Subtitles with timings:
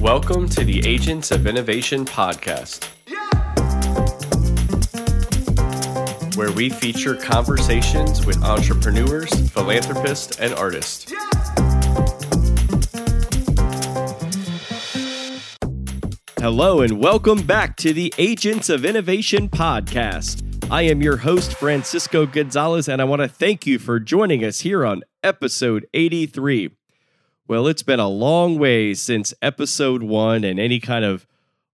[0.00, 2.86] Welcome to the Agents of Innovation podcast,
[6.36, 11.12] where we feature conversations with entrepreneurs, philanthropists, and artists.
[16.38, 20.42] Hello, and welcome back to the Agents of Innovation podcast.
[20.70, 24.60] I am your host, Francisco Gonzalez, and I want to thank you for joining us
[24.60, 26.70] here on episode 83.
[27.50, 31.26] Well, it's been a long way since episode one and any kind of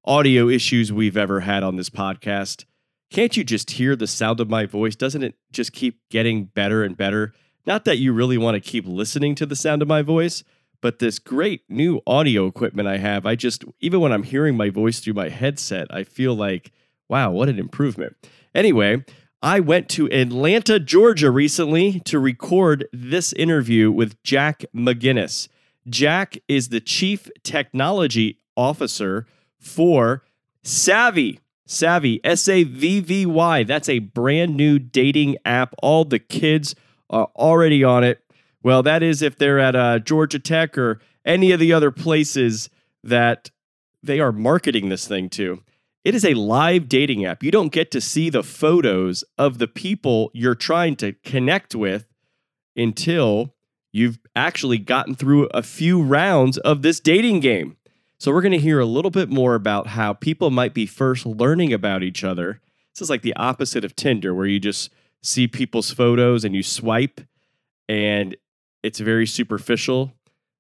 [0.07, 2.65] audio issues we've ever had on this podcast.
[3.11, 4.97] Can't you just hear the sound of my voice?
[4.97, 7.35] Doesn't it just keep getting better and better?
[7.67, 10.43] Not that you really want to keep listening to the sound of my voice,
[10.81, 14.71] but this great new audio equipment I have, I just, even when I'm hearing my
[14.71, 16.73] voice through my headset, I feel like,
[17.07, 18.17] wow, what an improvement.
[18.55, 19.05] Anyway,
[19.43, 25.49] I went to Atlanta, Georgia recently to record this interview with Jack McGinnis.
[25.89, 29.27] Jack is the chief technology officer
[29.59, 30.25] for
[30.63, 31.41] Savvy.
[31.69, 33.65] Savvy, S A V V Y.
[33.65, 35.75] That's a brand new dating app.
[35.83, 36.77] All the kids
[37.11, 38.23] are already on it.
[38.63, 42.71] Well, that is if they're at uh, Georgia Tech or any of the other places
[43.03, 43.51] that
[44.03, 45.63] they are marketing this thing to.
[46.05, 47.43] It is a live dating app.
[47.43, 52.07] You don't get to see the photos of the people you're trying to connect with
[52.77, 53.56] until
[53.97, 57.77] you've actually gotten through a few rounds of this dating game.
[58.19, 61.27] So, we're going to hear a little bit more about how people might be first
[61.27, 62.61] learning about each other.
[62.95, 64.91] This is like the opposite of Tinder, where you just
[65.23, 67.21] see people's photos and you swipe,
[67.89, 68.37] and
[68.83, 70.13] it's very superficial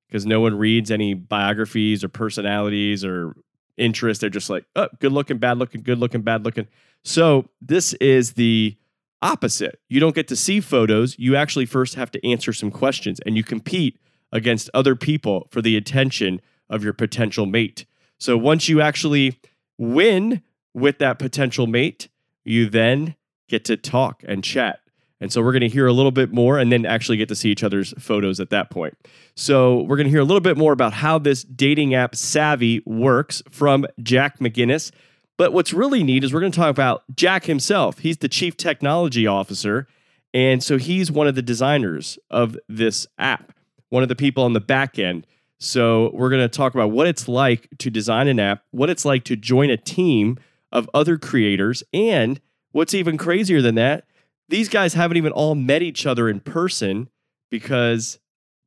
[0.07, 3.35] because no one reads any biographies or personalities or
[3.77, 4.21] interests.
[4.21, 6.69] They're just like, oh, good looking, bad looking, good looking, bad looking.
[7.05, 8.77] So, this is the
[9.23, 9.81] opposite.
[9.89, 11.19] You don't get to see photos.
[11.19, 13.99] You actually first have to answer some questions and you compete
[14.33, 17.87] against other people for the attention of your potential mate.
[18.19, 19.41] So once you actually
[19.79, 20.43] win
[20.75, 22.09] with that potential mate,
[22.45, 23.17] you then
[23.49, 24.81] get to talk and chat.
[25.21, 27.35] And so we're going to hear a little bit more and then actually get to
[27.35, 28.95] see each other's photos at that point.
[29.35, 32.83] So we're going to hear a little bit more about how this dating app Savvy
[32.85, 34.91] works from Jack McGinnis.
[35.39, 37.99] But what's really neat is we're going to talk about Jack himself.
[37.99, 39.87] He's the chief technology officer.
[40.33, 43.53] And so he's one of the designers of this app,
[43.91, 45.27] one of the people on the back end.
[45.59, 49.05] So we're going to talk about what it's like to design an app, what it's
[49.05, 50.39] like to join a team
[50.73, 52.41] of other creators, and
[52.73, 54.05] what's even crazier than that,
[54.49, 57.09] these guys haven't even all met each other in person
[57.51, 58.19] because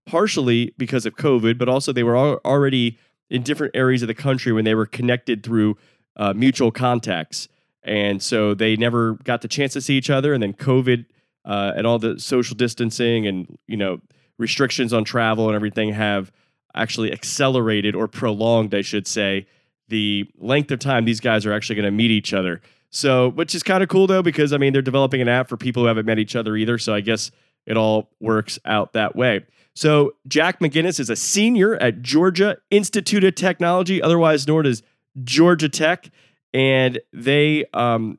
[0.08, 2.98] partially because of COVID, but also they were already
[3.30, 5.78] in different areas of the country when they were connected through
[6.20, 7.48] uh, mutual contacts.
[7.82, 10.34] And so they never got the chance to see each other.
[10.34, 11.06] And then COVID
[11.46, 14.00] uh, and all the social distancing and, you know,
[14.38, 16.32] restrictions on travel and everything have
[16.76, 19.48] actually accelerated or prolonged, I should say,
[19.88, 22.62] the length of time these guys are actually going to meet each other.
[22.92, 25.58] So, which is kind of cool though, because I mean, they're developing an app for
[25.58, 26.78] people who haven't met each other either.
[26.78, 27.32] So I guess
[27.66, 29.46] it all works out that way.
[29.74, 34.84] So, Jack McGinnis is a senior at Georgia Institute of Technology, otherwise known as
[35.24, 36.10] Georgia Tech,
[36.54, 38.18] and they um,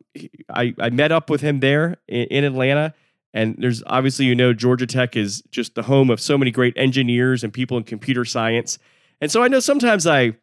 [0.48, 2.94] I, I met up with him there in, in Atlanta.
[3.32, 6.74] And there's obviously, you know, Georgia Tech is just the home of so many great
[6.76, 8.78] engineers and people in computer science.
[9.20, 10.36] And so I know sometimes I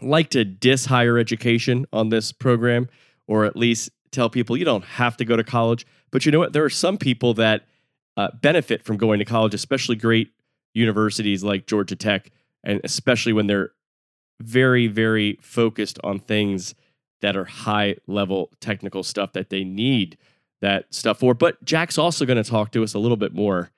[0.00, 2.88] like to diss higher education on this program,
[3.26, 5.86] or at least tell people you don't have to go to college.
[6.10, 6.52] But you know what?
[6.54, 7.66] There are some people that
[8.16, 10.30] uh, benefit from going to college, especially great
[10.72, 12.30] universities like Georgia Tech,
[12.62, 13.72] and especially when they're
[14.44, 16.74] very, very focused on things
[17.20, 20.18] that are high level technical stuff that they need
[20.60, 21.34] that stuff for.
[21.34, 23.70] But Jack's also going to talk to us a little bit more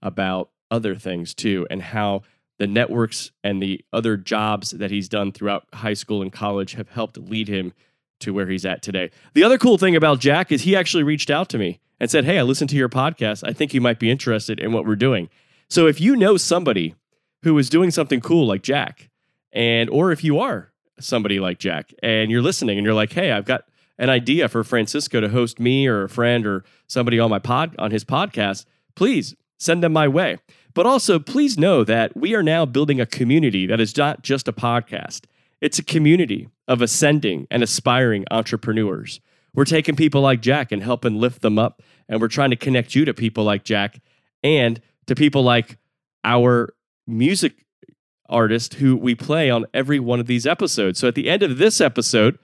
[0.00, 2.22] about other things too and how
[2.58, 6.88] the networks and the other jobs that he's done throughout high school and college have
[6.90, 7.72] helped lead him
[8.20, 9.10] to where he's at today.
[9.34, 12.24] The other cool thing about Jack is he actually reached out to me and said,
[12.24, 13.46] Hey, I listened to your podcast.
[13.46, 15.28] I think you might be interested in what we're doing.
[15.68, 16.94] So if you know somebody
[17.42, 19.10] who is doing something cool like Jack,
[19.52, 23.32] and or if you are somebody like Jack and you're listening and you're like, hey,
[23.32, 23.64] I've got
[23.98, 27.74] an idea for Francisco to host me or a friend or somebody on my pod
[27.78, 28.64] on his podcast,
[28.94, 30.38] please send them my way.
[30.74, 34.48] But also, please know that we are now building a community that is not just
[34.48, 35.24] a podcast.
[35.60, 39.20] It's a community of ascending and aspiring entrepreneurs.
[39.54, 42.94] We're taking people like Jack and helping lift them up, and we're trying to connect
[42.94, 44.00] you to people like Jack
[44.42, 45.78] and to people like
[46.24, 46.72] our
[47.06, 47.66] music
[48.32, 50.98] artist who we play on every one of these episodes.
[50.98, 52.38] So at the end of this episode,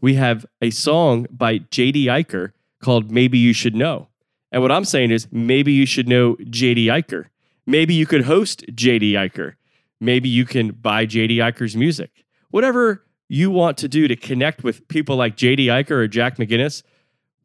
[0.00, 4.08] we have a song by JD Eicher called Maybe You Should Know.
[4.50, 7.26] And what I'm saying is maybe you should know JD Eicher.
[7.66, 9.54] Maybe you could host JD Eicher.
[10.00, 12.24] Maybe you can buy JD Eicher's music.
[12.50, 16.82] whatever you want to do to connect with people like JD Eicher or Jack McGinnis,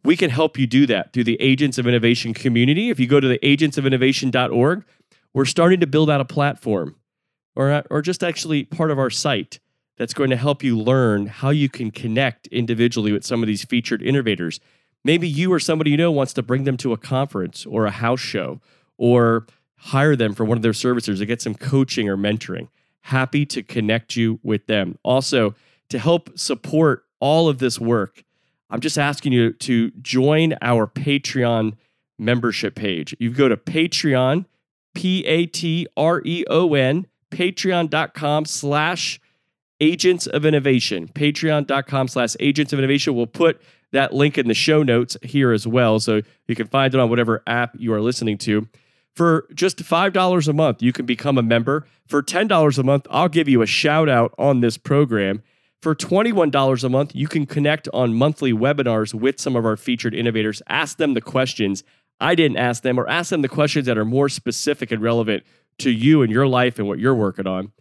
[0.03, 2.89] we can help you do that through the Agents of Innovation community.
[2.89, 4.83] If you go to the agentsofinnovation.org,
[5.33, 6.95] we're starting to build out a platform
[7.57, 9.59] or, uh, or just actually part of our site
[9.97, 13.65] that's going to help you learn how you can connect individually with some of these
[13.65, 14.59] featured innovators.
[15.03, 17.91] Maybe you or somebody you know wants to bring them to a conference or a
[17.91, 18.61] house show
[18.97, 22.67] or hire them for one of their services or get some coaching or mentoring.
[23.01, 24.99] Happy to connect you with them.
[25.03, 25.55] Also,
[25.89, 28.23] to help support all of this work,
[28.69, 31.73] I'm just asking you to join our Patreon
[32.19, 33.15] membership page.
[33.19, 34.45] You go to Patreon,
[34.93, 39.19] P A T R E O N, patreon.com slash
[39.79, 41.07] agents of innovation.
[41.07, 43.15] Patreon.com slash agents of innovation.
[43.15, 45.99] We'll put that link in the show notes here as well.
[45.99, 48.67] So you can find it on whatever app you are listening to.
[49.15, 51.87] For just $5 a month, you can become a member.
[52.07, 55.41] For $10 a month, I'll give you a shout out on this program.
[55.81, 60.13] For $21 a month, you can connect on monthly webinars with some of our featured
[60.13, 60.61] innovators.
[60.67, 61.83] Ask them the questions
[62.19, 65.43] I didn't ask them, or ask them the questions that are more specific and relevant
[65.79, 67.71] to you and your life and what you're working on.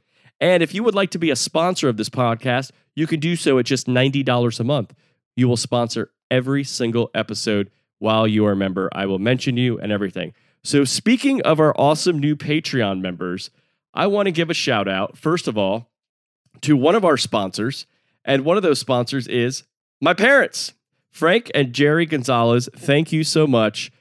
[0.40, 3.36] And if you would like to be a sponsor of this podcast, you can do
[3.36, 4.94] so at just $90 a month.
[5.34, 8.90] You will sponsor every single episode while you are a member.
[8.92, 10.34] I will mention you and everything.
[10.64, 13.50] So, speaking of our awesome new Patreon members,
[13.94, 15.90] I want to give a shout out, first of all,
[16.62, 17.86] to one of our sponsors.
[18.24, 19.62] And one of those sponsors is
[20.00, 20.74] my parents,
[21.10, 22.68] Frank and Jerry Gonzalez.
[22.76, 23.92] Thank you so much.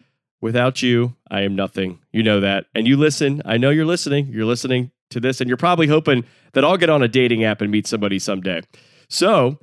[0.46, 1.98] Without you, I am nothing.
[2.14, 2.68] You know that.
[2.76, 3.42] And you listen.
[3.46, 4.28] I know you're listening.
[4.28, 7.62] You're listening to this, and you're probably hoping that I'll get on a dating app
[7.62, 8.62] and meet somebody someday.
[9.10, 9.58] So,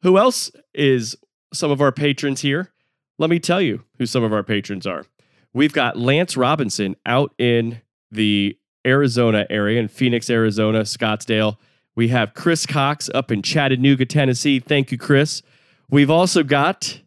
[0.00, 1.14] who else is
[1.52, 2.72] some of our patrons here?
[3.18, 5.04] Let me tell you who some of our patrons are.
[5.52, 8.56] We've got Lance Robinson out in the
[8.86, 11.58] Arizona area, in Phoenix, Arizona, Scottsdale.
[11.96, 14.58] We have Chris Cox up in Chattanooga, Tennessee.
[14.58, 15.42] Thank you, Chris.
[15.90, 17.02] We've also got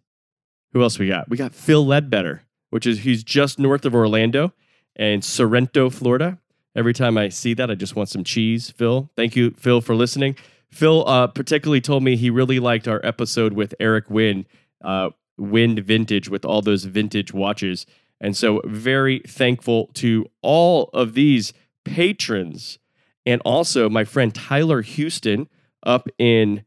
[0.74, 1.28] who else we got?
[1.30, 4.54] We got Phil Ledbetter, which is he's just north of Orlando
[4.96, 6.40] and Sorrento, Florida.
[6.75, 8.72] Every time I see that, I just want some cheese.
[8.72, 10.36] Phil, thank you, Phil, for listening.
[10.72, 14.46] Phil uh, particularly told me he really liked our episode with Eric Wind,
[14.84, 17.86] uh, Wind Vintage, with all those vintage watches.
[18.19, 21.54] And so, very thankful to all of these
[21.86, 22.80] patrons
[23.25, 25.48] and also my friend Tyler Houston
[25.84, 26.64] up in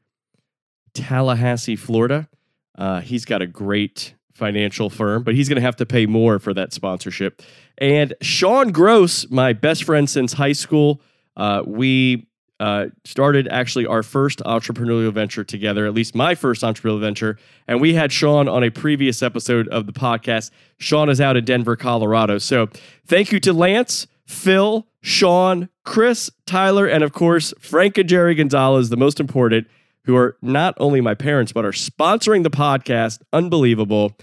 [0.95, 2.29] Tallahassee, Florida.
[2.77, 6.41] Uh, he's got a great financial firm, but he's going to have to pay more
[6.41, 7.43] for that sponsorship.
[7.79, 11.01] And Sean Gross, my best friend since high school,
[11.37, 12.27] uh, we
[12.59, 17.39] uh, started actually our first entrepreneurial venture together, at least my first entrepreneurial venture.
[17.69, 20.51] And we had Sean on a previous episode of the podcast.
[20.79, 22.39] Sean is out in Denver, Colorado.
[22.39, 22.69] So
[23.07, 28.91] thank you to Lance, Phil, Sean, Chris, Tyler, and of course, Frank and Jerry Gonzalez,
[28.91, 29.67] the most important,
[30.11, 33.23] who are not only my parents, but are sponsoring the podcast.
[33.33, 34.17] Unbelievable.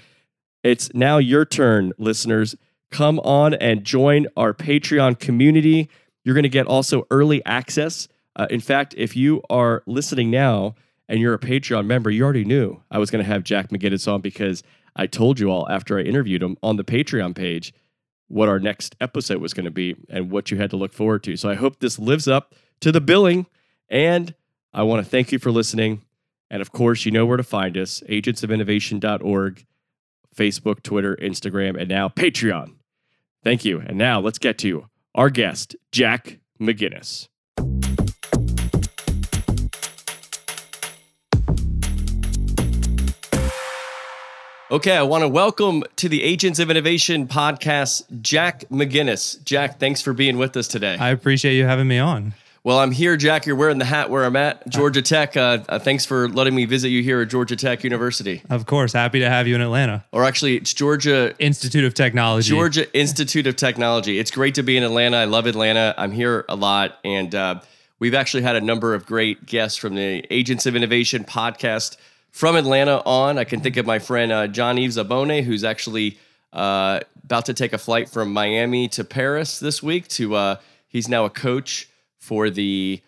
[0.64, 2.56] It's now your turn, listeners.
[2.92, 5.90] Come on and join our Patreon community.
[6.24, 8.08] You're going to get also early access
[8.38, 10.76] uh, in fact, if you are listening now
[11.10, 14.12] and you're a Patreon member, you already knew I was going to have Jack McGinnis
[14.12, 14.64] on because
[14.96, 17.74] I told you all after I interviewed him on the Patreon page
[18.28, 21.24] what our next episode was going to be and what you had to look forward
[21.24, 21.36] to.
[21.36, 23.48] So I hope this lives up to the billing.
[23.90, 24.36] And
[24.74, 26.04] I want to thank you for listening.
[26.50, 29.66] And of course, you know where to find us agentsofinnovation.org,
[30.36, 32.76] Facebook, Twitter, Instagram, and now Patreon.
[33.44, 33.80] Thank you.
[33.80, 37.28] And now let's get to our guest, Jack McGinnis.
[44.70, 49.42] Okay, I want to welcome to the Agents of Innovation podcast, Jack McGinnis.
[49.46, 50.98] Jack, thanks for being with us today.
[51.00, 52.34] I appreciate you having me on.
[52.68, 53.46] Well, I'm here, Jack.
[53.46, 55.38] You're wearing the hat where I'm at, Georgia Tech.
[55.38, 58.42] Uh, uh, thanks for letting me visit you here at Georgia Tech University.
[58.50, 60.04] Of course, happy to have you in Atlanta.
[60.12, 62.50] Or actually, it's Georgia Institute of Technology.
[62.50, 64.20] Georgia Institute of Technology.
[64.20, 65.16] It's great to be in Atlanta.
[65.16, 65.96] I love Atlanta.
[65.98, 67.62] I'm here a lot, and uh,
[68.00, 71.96] we've actually had a number of great guests from the Agents of Innovation podcast
[72.32, 76.18] from Atlanta on, I can think of my friend uh, Jean-Yves Aubone, who's actually
[76.52, 80.10] uh, about to take a flight from Miami to Paris this week.
[80.10, 80.56] To uh,
[80.90, 81.88] he's now a coach
[82.28, 83.02] for the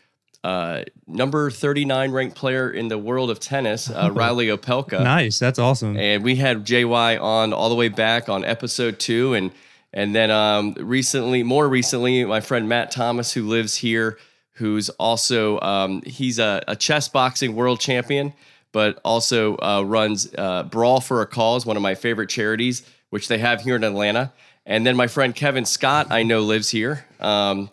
[0.44, 5.04] uh, number 39 ranked player in the world of tennis, uh, Reilly Opelka.
[5.04, 5.98] Nice, that's awesome.
[5.98, 9.52] And we had JY on all the way back on episode two, and
[9.92, 14.18] and then um, recently, more recently, my friend Matt Thomas, who lives here,
[14.54, 18.34] who's also um, he's a, a chess boxing world champion
[18.72, 23.28] but also uh, runs uh, Brawl for a Cause, one of my favorite charities, which
[23.28, 24.32] they have here in Atlanta.
[24.66, 27.06] And then my friend Kevin Scott, I know lives here.
[27.20, 27.70] Um,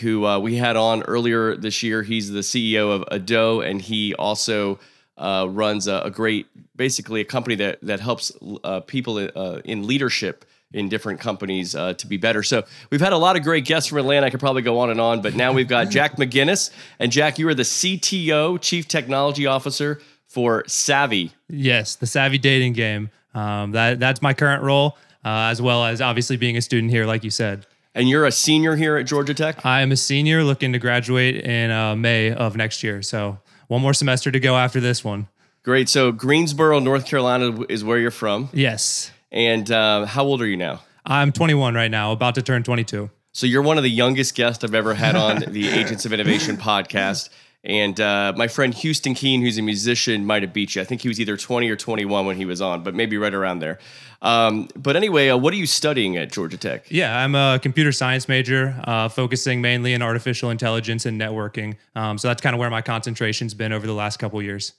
[0.00, 2.02] who uh, we had on earlier this year.
[2.02, 4.78] He's the CEO of ADDO, and he also
[5.16, 8.32] uh, runs a, a, great, basically a company that that helps
[8.64, 12.42] uh, people uh, in leadership in different companies uh, to be better.
[12.42, 14.26] So we've had a lot of great guests from Atlanta.
[14.26, 17.38] I could probably go on and on, but now we've got Jack McGinnis, and Jack,
[17.38, 21.32] you are the CTO, Chief Technology Officer for Savvy.
[21.48, 23.10] Yes, the Savvy dating game.
[23.34, 27.06] Um, that that's my current role, uh, as well as obviously being a student here,
[27.06, 27.66] like you said.
[27.94, 29.64] And you're a senior here at Georgia Tech?
[29.64, 33.02] I am a senior looking to graduate in uh, May of next year.
[33.02, 35.28] So one more semester to go after this one.
[35.62, 35.88] Great.
[35.88, 38.48] So Greensboro, North Carolina is where you're from.
[38.52, 39.10] Yes.
[39.30, 40.82] And uh, how old are you now?
[41.04, 43.10] I'm 21 right now, about to turn 22.
[43.32, 46.56] So you're one of the youngest guests I've ever had on the Agents of Innovation
[46.58, 47.28] podcast.
[47.68, 50.80] And uh, my friend Houston Keene, who's a musician, might have beat you.
[50.80, 53.34] I think he was either 20 or 21 when he was on, but maybe right
[53.34, 53.78] around there.
[54.22, 56.90] Um, but anyway, uh, what are you studying at Georgia Tech?
[56.90, 61.76] Yeah, I'm a computer science major, uh, focusing mainly in artificial intelligence and networking.
[61.94, 64.72] Um, so that's kind of where my concentration's been over the last couple years.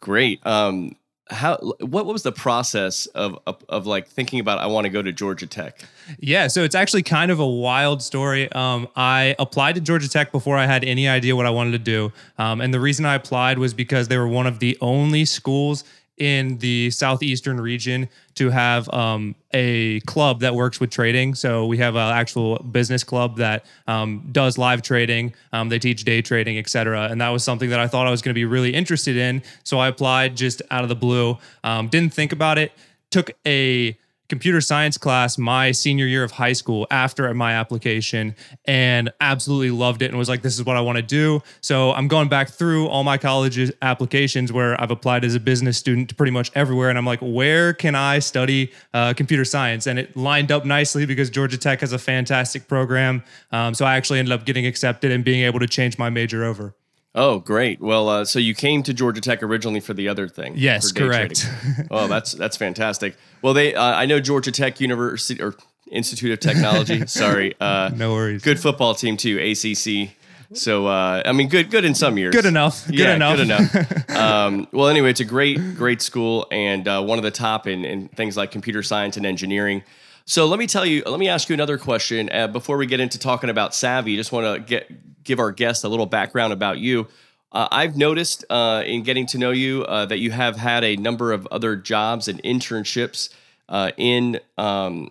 [0.00, 0.44] Great.
[0.46, 0.96] Um,
[1.30, 5.02] how what was the process of, of, of like thinking about I want to go
[5.02, 5.80] to Georgia Tech?
[6.18, 8.50] Yeah, so it's actually kind of a wild story.
[8.52, 11.78] Um, I applied to Georgia Tech before I had any idea what I wanted to
[11.78, 15.24] do, um, and the reason I applied was because they were one of the only
[15.24, 15.84] schools
[16.16, 21.34] in the southeastern region to have um, a club that works with trading.
[21.34, 25.34] So we have an actual business club that um, does live trading.
[25.52, 27.08] Um, they teach day trading, etc.
[27.10, 29.42] And that was something that I thought I was going to be really interested in.
[29.64, 31.38] So I applied just out of the blue.
[31.64, 32.72] Um, didn't think about it.
[33.10, 33.96] Took a
[34.30, 38.34] computer science class my senior year of high school after my application
[38.64, 41.42] and absolutely loved it and was like this is what I want to do.
[41.60, 45.76] So I'm going back through all my college applications where I've applied as a business
[45.76, 49.86] student to pretty much everywhere and I'm like where can I study uh, computer science
[49.86, 53.22] and it lined up nicely because Georgia Tech has a fantastic program.
[53.50, 56.44] Um, so I actually ended up getting accepted and being able to change my major
[56.44, 56.74] over.
[57.14, 57.80] Oh, great.
[57.80, 60.54] Well, uh, so you came to Georgia Tech originally for the other thing.
[60.56, 61.48] Yes, correct.
[61.90, 63.16] oh, that's that's fantastic.
[63.42, 65.56] Well, they uh, I know Georgia Tech University or
[65.90, 67.06] Institute of Technology.
[67.06, 68.42] sorry, uh, no worries.
[68.42, 70.14] Good football team too, ACC.
[70.52, 72.34] So uh, I mean, good good in some years.
[72.34, 72.86] Good enough.
[72.86, 73.36] Good yeah, enough.
[73.36, 74.10] Good enough.
[74.16, 77.84] um, well, anyway, it's a great great school and uh, one of the top in,
[77.84, 79.82] in things like computer science and engineering.
[80.24, 83.00] So let me tell you, let me ask you another question uh, before we get
[83.00, 84.16] into talking about Savvy.
[84.16, 87.06] Just want to get give our guests a little background about you.
[87.52, 90.96] Uh, I've noticed uh, in getting to know you uh, that you have had a
[90.96, 93.30] number of other jobs and internships
[93.68, 95.10] uh, in um,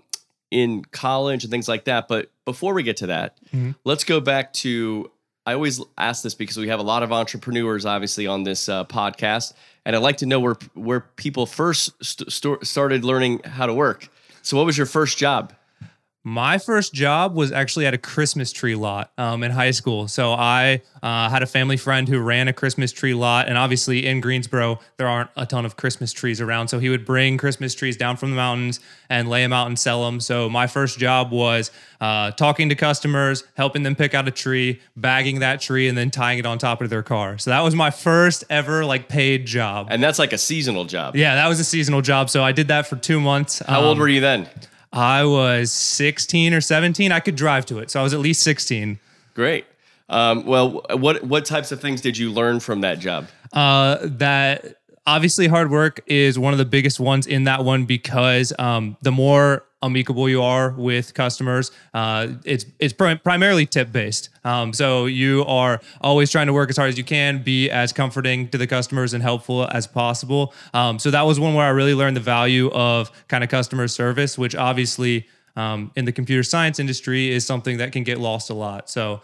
[0.52, 2.08] in college and things like that.
[2.08, 3.72] But before we get to that, mm-hmm.
[3.84, 5.12] let's go back to.
[5.46, 8.86] I always ask this because we have a lot of entrepreneurs, obviously, on this uh,
[8.86, 13.74] podcast, and I'd like to know where where people first st- started learning how to
[13.74, 14.10] work.
[14.50, 15.54] So, what was your first job?
[16.26, 20.10] My first job was actually at a Christmas tree lot um, in high school.
[20.10, 24.06] So I uh, had a family friend who ran a Christmas tree lot, and obviously
[24.06, 26.68] in Greensboro there aren't a ton of Christmas trees around.
[26.68, 29.80] So he would bring Christmas trees down from the mountains and lay them out and
[29.80, 30.20] sell them.
[30.20, 31.72] So my first job was
[32.02, 36.12] uh, talking to customers, helping them pick out a tree, bagging that tree, and then
[36.12, 37.38] tying it on top of their car.
[37.38, 39.88] So that was my first ever like paid job.
[39.90, 41.16] And that's like a seasonal job.
[41.16, 42.30] Yeah, that was a seasonal job.
[42.30, 43.60] So I did that for two months.
[43.60, 44.50] How um, old were you then?
[44.92, 47.12] I was 16 or 17.
[47.12, 47.92] I could drive to it.
[47.92, 49.00] So I was at least 16.
[49.34, 49.66] Great.
[50.10, 53.28] Um, well, what what types of things did you learn from that job?
[53.54, 54.79] Uh, that
[55.10, 59.12] obviously hard work is one of the biggest ones in that one because um, the
[59.12, 61.72] more amicable you are with customers.
[61.94, 64.30] Uh, it's it's pr- primarily tip based.
[64.44, 67.92] Um, so you are always trying to work as hard as you can, be as
[67.92, 70.54] comforting to the customers and helpful as possible.
[70.74, 73.88] Um, so that was one where I really learned the value of kind of customer
[73.88, 78.50] service, which obviously um, in the computer science industry is something that can get lost
[78.52, 78.90] a lot.
[78.90, 79.22] So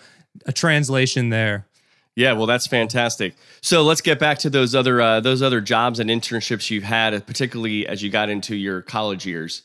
[0.48, 1.68] a translation there.
[2.16, 3.36] Yeah, well, that's fantastic.
[3.62, 7.26] So let's get back to those other uh, those other jobs and internships you've had,
[7.28, 9.64] particularly as you got into your college years.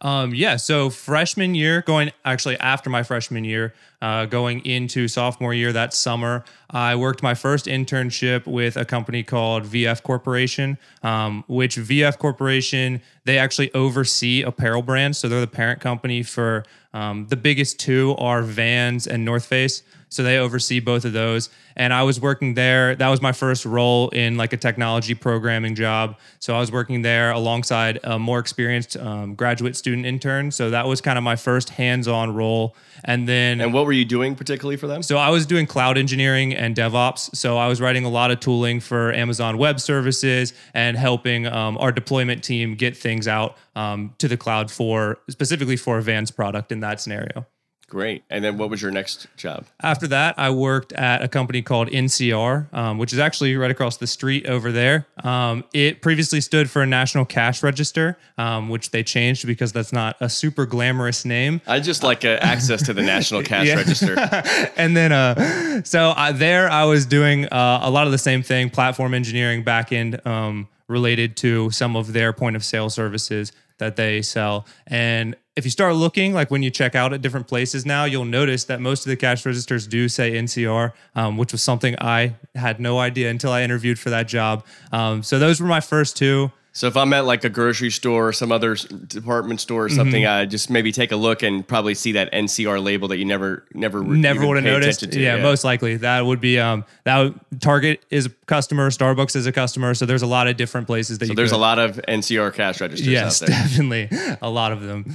[0.00, 3.72] Um, yeah, so freshman year, going actually after my freshman year,
[4.02, 9.22] uh, going into sophomore year that summer, I worked my first internship with a company
[9.22, 15.46] called VF Corporation, um, which VF Corporation they actually oversee apparel brands, so they're the
[15.46, 19.82] parent company for um, the biggest two are Vans and North Face.
[20.08, 21.50] So they oversee both of those.
[21.74, 22.94] And I was working there.
[22.94, 26.16] That was my first role in like a technology programming job.
[26.38, 30.50] So I was working there alongside a more experienced um, graduate student intern.
[30.50, 32.74] So that was kind of my first hands-on role.
[33.04, 35.02] And then And what were you doing particularly for them?
[35.02, 37.36] So I was doing cloud engineering and DevOps.
[37.36, 41.76] So I was writing a lot of tooling for Amazon Web Services and helping um,
[41.78, 46.30] our deployment team get things out um, to the cloud for specifically for a Vans
[46.30, 47.46] product in that scenario.
[47.88, 48.24] Great.
[48.28, 49.64] And then what was your next job?
[49.80, 53.96] After that, I worked at a company called NCR, um, which is actually right across
[53.96, 55.06] the street over there.
[55.22, 59.92] Um, it previously stood for a National Cash Register, um, which they changed because that's
[59.92, 61.60] not a super glamorous name.
[61.64, 64.16] I just like uh, access to the National Cash Register.
[64.76, 68.42] and then uh, so I, there I was doing uh, a lot of the same
[68.42, 73.96] thing, platform engineering, backend um, related to some of their point of sale services that
[73.96, 74.66] they sell.
[74.86, 78.24] And if you start looking, like when you check out at different places now, you'll
[78.26, 82.34] notice that most of the cash registers do say NCR, um, which was something I
[82.54, 84.64] had no idea until I interviewed for that job.
[84.92, 86.52] Um, so those were my first two.
[86.72, 90.24] So if I'm at like a grocery store or some other department store or something,
[90.24, 90.40] Mm-hmm.
[90.42, 93.64] I just maybe take a look and probably see that NCR label that you never,
[93.72, 95.02] never, never would have noticed.
[95.02, 95.42] attention Yeah, to.
[95.42, 99.52] most likely that would be um that would, Target is a customer, Starbucks is a
[99.52, 101.30] customer, so there's a lot of different places that you.
[101.30, 101.56] So there's could.
[101.56, 103.56] a lot of NCR cash registers Yes, out there.
[103.58, 104.10] definitely
[104.42, 105.14] a lot of them.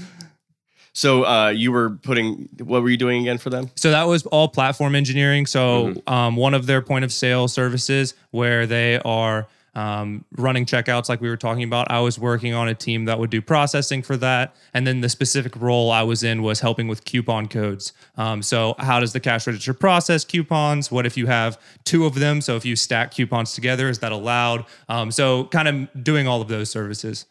[0.93, 3.69] So uh, you were putting, what were you doing again for them?
[3.75, 5.45] So that was all platform engineering.
[5.45, 6.13] So Mm-hmm.
[6.13, 11.21] um, one of their point of sale services where they are um, running checkouts, like
[11.21, 11.89] we were talking about.
[11.89, 15.07] I was working on a team that would do processing for that, and then the
[15.07, 17.93] specific role I was in was helping with coupon codes.
[18.17, 20.91] Um, so how does the cash register process coupons?
[20.91, 22.41] What if you have two of them?
[22.41, 24.65] So if you stack coupons together, is that allowed?
[24.89, 27.25] Um, so kind of doing all of those services.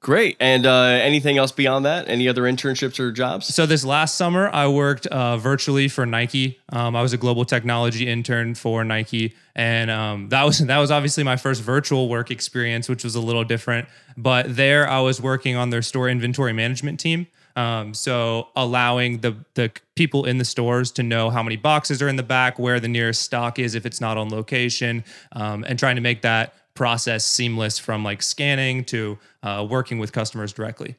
[0.00, 0.38] Great.
[0.40, 2.08] And uh, anything else beyond that?
[2.08, 3.54] Any other internships or jobs?
[3.54, 6.58] So this last summer, I worked uh, virtually for Nike.
[6.70, 10.90] Um, I was a global technology intern for Nike, and um, that was that was
[10.90, 13.88] obviously my first virtual work experience, which was a little different.
[14.16, 17.26] But there, I was working on their store inventory management team.
[17.54, 22.08] Um, so allowing the the people in the stores to know how many boxes are
[22.08, 25.78] in the back, where the nearest stock is if it's not on location, um, and
[25.78, 30.96] trying to make that process seamless from like scanning to uh, working with customers directly.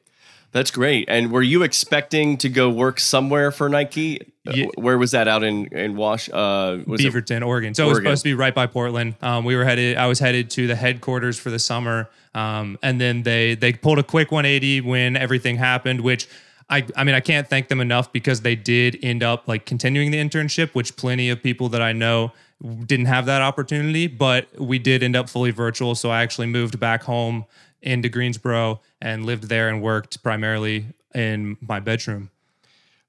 [0.52, 1.08] That's great.
[1.08, 4.20] And were you expecting to go work somewhere for Nike?
[4.46, 4.66] Uh, Yeah.
[4.76, 6.28] Where was that out in in Wash?
[6.28, 7.74] Uh, was it- Beaverton, Oregon.
[7.74, 9.14] So it was supposed to be right by Portland.
[9.22, 9.96] Um, we were headed.
[9.96, 13.98] I was headed to the headquarters for the summer, um, and then they they pulled
[13.98, 16.28] a quick 180 when everything happened, which.
[16.70, 20.10] I, I mean, I can't thank them enough because they did end up like continuing
[20.10, 24.06] the internship, which plenty of people that I know didn't have that opportunity.
[24.06, 27.44] But we did end up fully virtual, so I actually moved back home
[27.80, 32.30] into Greensboro and lived there and worked primarily in my bedroom.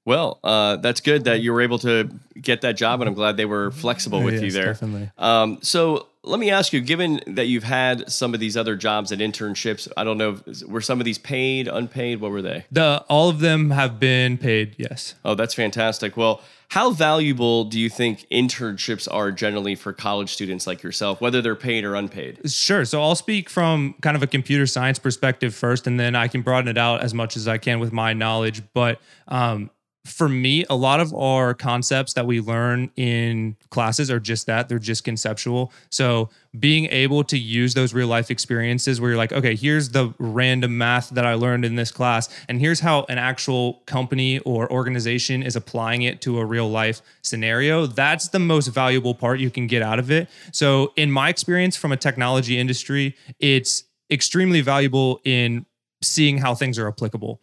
[0.04, 3.36] Well, uh, that's good that you were able to get that job, and I'm glad
[3.38, 4.66] they were flexible with you there.
[4.66, 5.10] definitely.
[5.16, 9.12] Um, so let me ask you, given that you've had some of these other jobs
[9.12, 12.20] and internships, I don't know, were some of these paid, unpaid?
[12.20, 12.64] What were they?
[12.72, 14.74] The all of them have been paid.
[14.78, 15.14] Yes.
[15.24, 16.16] Oh, that's fantastic.
[16.16, 21.40] Well, how valuable do you think internships are generally for college students like yourself, whether
[21.40, 22.50] they're paid or unpaid?
[22.50, 22.84] Sure.
[22.84, 26.42] So I'll speak from kind of a computer science perspective first, and then I can
[26.42, 28.62] broaden it out as much as I can with my knowledge.
[28.72, 29.70] But um,
[30.04, 34.68] for me, a lot of our concepts that we learn in classes are just that
[34.68, 35.72] they're just conceptual.
[35.88, 40.12] So being able to use those real life experiences where you're like, okay, here's the
[40.18, 44.70] random math that I learned in this class, and here's how an actual company or
[44.70, 47.86] organization is applying it to a real life scenario.
[47.86, 50.28] That's the most valuable part you can get out of it.
[50.52, 55.64] So, in my experience from a technology industry, it's extremely valuable in
[56.02, 57.40] seeing how things are applicable.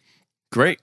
[0.52, 0.78] Great.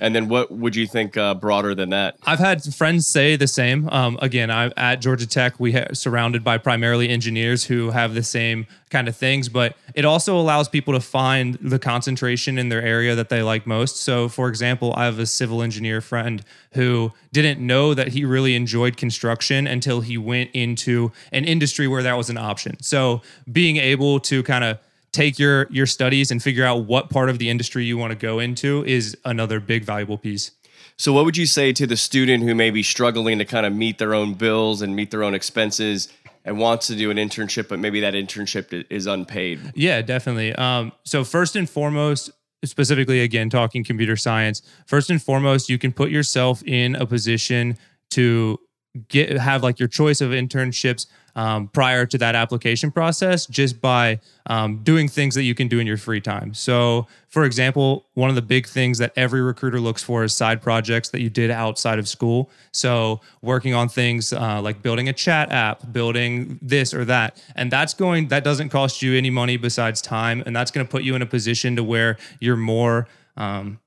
[0.00, 2.16] And then what would you think uh, broader than that?
[2.24, 3.88] I've had friends say the same.
[3.88, 5.58] Um, again, I'm at Georgia Tech.
[5.58, 10.04] We ha- surrounded by primarily engineers who have the same kind of things, but it
[10.04, 13.96] also allows people to find the concentration in their area that they like most.
[13.96, 18.54] So, for example, I have a civil engineer friend who didn't know that he really
[18.54, 22.76] enjoyed construction until he went into an industry where that was an option.
[22.82, 24.78] So, being able to kind of
[25.18, 28.18] take your your studies and figure out what part of the industry you want to
[28.18, 30.52] go into is another big valuable piece.
[30.96, 33.72] So, what would you say to the student who may be struggling to kind of
[33.72, 36.08] meet their own bills and meet their own expenses
[36.44, 39.60] and wants to do an internship, but maybe that internship is unpaid?
[39.74, 40.54] Yeah, definitely.
[40.54, 42.30] Um, so first and foremost,
[42.64, 47.76] specifically again talking computer science, first and foremost, you can put yourself in a position
[48.10, 48.58] to
[49.08, 54.18] get have like your choice of internships um, prior to that application process just by
[54.46, 56.52] um, doing things that you can do in your free time.
[56.52, 60.60] So, for example, one of the big things that every recruiter looks for is side
[60.60, 62.50] projects that you did outside of school.
[62.72, 67.70] So, working on things uh, like building a chat app, building this or that, and
[67.70, 71.04] that's going that doesn't cost you any money besides time, and that's going to put
[71.04, 73.78] you in a position to where you're more um,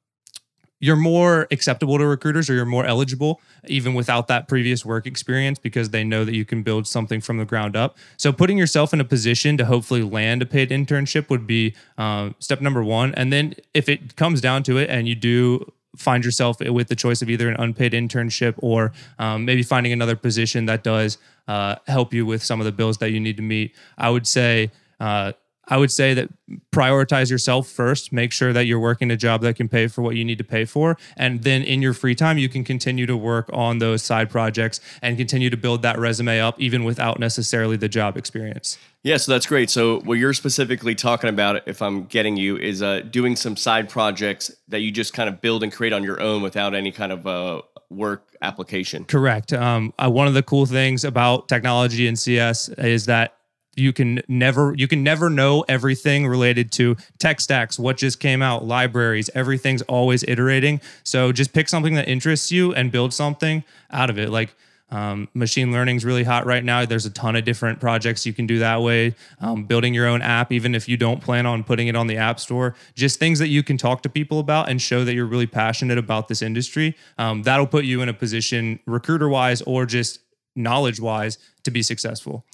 [0.81, 5.57] you're more acceptable to recruiters or you're more eligible even without that previous work experience
[5.57, 8.93] because they know that you can build something from the ground up so putting yourself
[8.93, 13.13] in a position to hopefully land a paid internship would be um, step number one
[13.15, 16.95] and then if it comes down to it and you do find yourself with the
[16.95, 21.17] choice of either an unpaid internship or um, maybe finding another position that does
[21.47, 23.75] uh, help you with some of the bills that you need to meet.
[23.97, 25.33] I would say uh,
[25.71, 26.29] I would say that
[26.73, 28.11] prioritize yourself first.
[28.11, 30.43] Make sure that you're working a job that can pay for what you need to
[30.43, 30.97] pay for.
[31.15, 34.81] And then in your free time, you can continue to work on those side projects
[35.01, 38.77] and continue to build that resume up, even without necessarily the job experience.
[39.03, 39.69] Yeah, so that's great.
[39.69, 43.87] So what you're specifically talking about, if I'm getting you, is uh, doing some side
[43.87, 47.13] projects that you just kind of build and create on your own without any kind
[47.13, 49.05] of uh, work application.
[49.05, 49.53] Correct.
[49.53, 53.37] Um, uh, one of the cool things about technology and CS is that
[53.75, 58.41] you can never you can never know everything related to tech stacks what just came
[58.41, 63.63] out libraries everything's always iterating so just pick something that interests you and build something
[63.91, 64.53] out of it like
[64.91, 66.85] um, machine learning is really hot right now.
[66.85, 69.15] There's a ton of different projects you can do that way.
[69.39, 72.17] Um, building your own app, even if you don't plan on putting it on the
[72.17, 75.25] App Store, just things that you can talk to people about and show that you're
[75.25, 76.95] really passionate about this industry.
[77.17, 80.19] Um, that'll put you in a position, recruiter wise or just
[80.55, 82.45] knowledge wise, to be successful.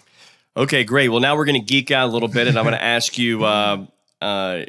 [0.58, 1.10] Okay, great.
[1.10, 3.15] Well, now we're going to geek out a little bit, and I'm going to ask
[3.20, 3.86] you uh,
[4.20, 4.63] uh,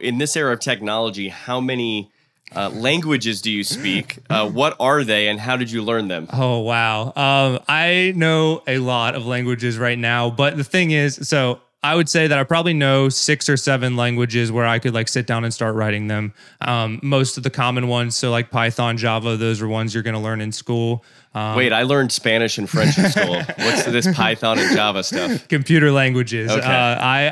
[0.00, 2.12] in this era of technology, how many
[2.54, 4.20] uh, languages do you speak?
[4.30, 6.28] Uh, what are they, and how did you learn them?
[6.32, 7.12] Oh, wow.
[7.16, 11.94] Um, I know a lot of languages right now, but the thing is, so I
[11.94, 15.28] would say that I probably know six or seven languages where I could like sit
[15.28, 16.34] down and start writing them.
[16.60, 20.14] Um, most of the common ones, so like Python, Java, those are ones you're going
[20.14, 21.04] to learn in school.
[21.34, 23.34] Um, Wait, I learned Spanish and French in school.
[23.58, 25.46] What's this Python and Java stuff?
[25.46, 26.50] Computer languages.
[26.50, 26.66] Okay.
[26.66, 27.30] Uh, I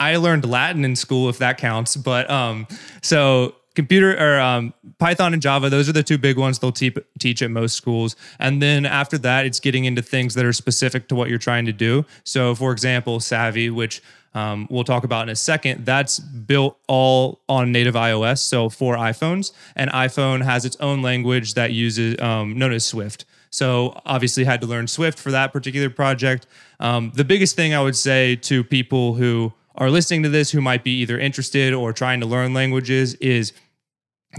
[0.00, 1.94] I I learned Latin in school, if that counts.
[1.94, 2.66] But um,
[3.00, 6.94] so computer or um, Python and Java, those are the two big ones they'll te-
[7.18, 8.16] teach at most schools.
[8.38, 11.66] And then after that, it's getting into things that are specific to what you're trying
[11.66, 12.04] to do.
[12.24, 14.02] So, for example, Savvy, which
[14.34, 18.96] um, we'll talk about in a second, that's built all on native iOS, so for
[18.96, 19.52] iPhones.
[19.76, 23.24] And iPhone has its own language that uses um, known as Swift.
[23.50, 26.48] So obviously had to learn Swift for that particular project.
[26.80, 30.60] Um, the biggest thing I would say to people who are listening to this who
[30.60, 33.52] might be either interested or trying to learn languages is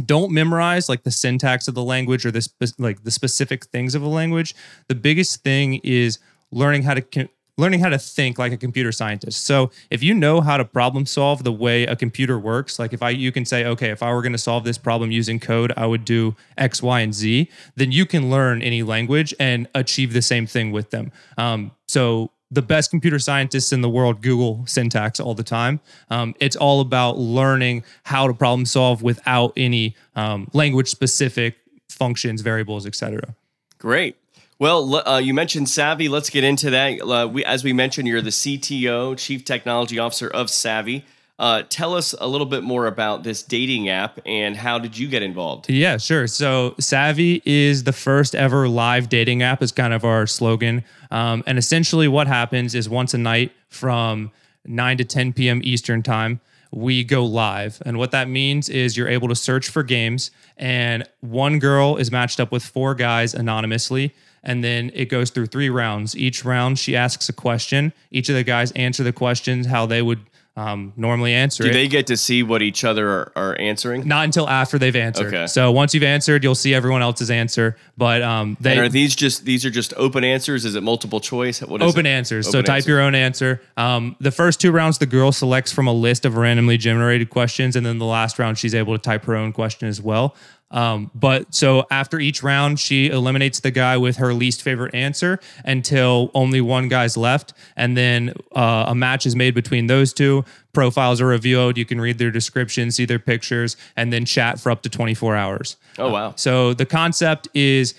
[0.06, 3.96] don't memorize like the syntax of the language or this spe- like the specific things
[3.96, 4.56] of a language.
[4.88, 6.20] The biggest thing is
[6.52, 9.46] learning how to learning how to think like a computer scientist.
[9.46, 13.02] So if you know how to problem solve the way a computer works, like if
[13.02, 15.72] I you can say, okay, if I were going to solve this problem using code,
[15.78, 17.50] I would do X, Y, and Z.
[17.76, 21.12] Then you can learn any language and achieve the same thing with them.
[21.38, 25.80] Um, so the best computer scientists in the world Google syntax all the time.
[26.10, 31.58] Um, it's all about learning how to problem solve without any um, language specific
[31.90, 33.36] functions, variables, etc.
[33.78, 34.16] Great.
[34.58, 36.08] Well, uh, you mentioned Savvy.
[36.08, 37.02] Let's get into that.
[37.02, 41.04] Uh, we, as we mentioned, you're the CTO, Chief Technology Officer of Savvy.
[41.38, 45.08] Uh, tell us a little bit more about this dating app and how did you
[45.08, 45.70] get involved?
[45.70, 46.28] Yeah, sure.
[46.28, 49.62] So Savvy is the first ever live dating app.
[49.62, 50.84] Is kind of our slogan.
[51.12, 54.32] Um, and essentially, what happens is once a night from
[54.66, 55.62] 9 to 10 p.m.
[55.64, 56.40] Eastern time,
[56.72, 57.82] we go live.
[57.86, 62.12] And what that means is you're able to search for games, and one girl is
[62.12, 64.14] matched up with four guys anonymously
[64.46, 66.16] and then it goes through three rounds.
[66.16, 67.92] Each round, she asks a question.
[68.12, 70.20] Each of the guys answer the questions how they would
[70.58, 71.74] um, normally answer Do it.
[71.74, 74.08] they get to see what each other are, are, answering?
[74.08, 75.28] Not until after they've answered.
[75.28, 75.48] Okay.
[75.48, 77.76] So once you've answered, you'll see everyone else's answer.
[77.98, 80.64] But um, they and are these just these are just open answers?
[80.64, 81.62] Is it multiple choice?
[81.62, 82.10] What is open it?
[82.10, 82.48] answers.
[82.48, 83.62] Open so type your own answer.
[83.76, 87.76] Um, the first two rounds, the girl selects from a list of randomly generated questions,
[87.76, 90.36] and then the last round, she's able to type her own question as well.
[90.72, 95.40] Um, but so after each round, she eliminates the guy with her least favorite answer
[95.64, 97.54] until only one guy's left.
[97.76, 100.44] And then uh, a match is made between those two.
[100.74, 101.78] Profiles are revealed.
[101.78, 105.36] You can read their descriptions, see their pictures, and then chat for up to 24
[105.36, 105.78] hours.
[105.98, 106.30] Oh, wow.
[106.30, 107.94] Uh, so the concept is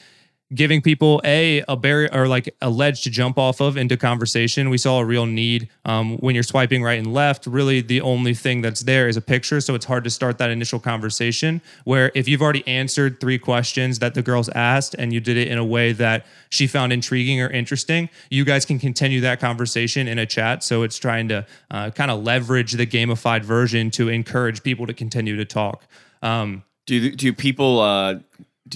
[0.54, 4.70] giving people a a barrier or like a ledge to jump off of into conversation.
[4.70, 7.46] We saw a real need um, when you're swiping right and left.
[7.46, 10.50] Really, the only thing that's there is a picture, so it's hard to start that
[10.50, 11.60] initial conversation.
[11.84, 15.48] Where if you've already answered three questions that the girls asked and you did it
[15.48, 20.06] in a way that she found intriguing or interesting, you guys can continue that conversation
[20.06, 20.62] in a chat.
[20.62, 24.94] So it's trying to uh, kind of leverage the gamified version to encourage people to
[24.94, 25.84] continue to talk.
[26.22, 28.20] Um, do do people uh,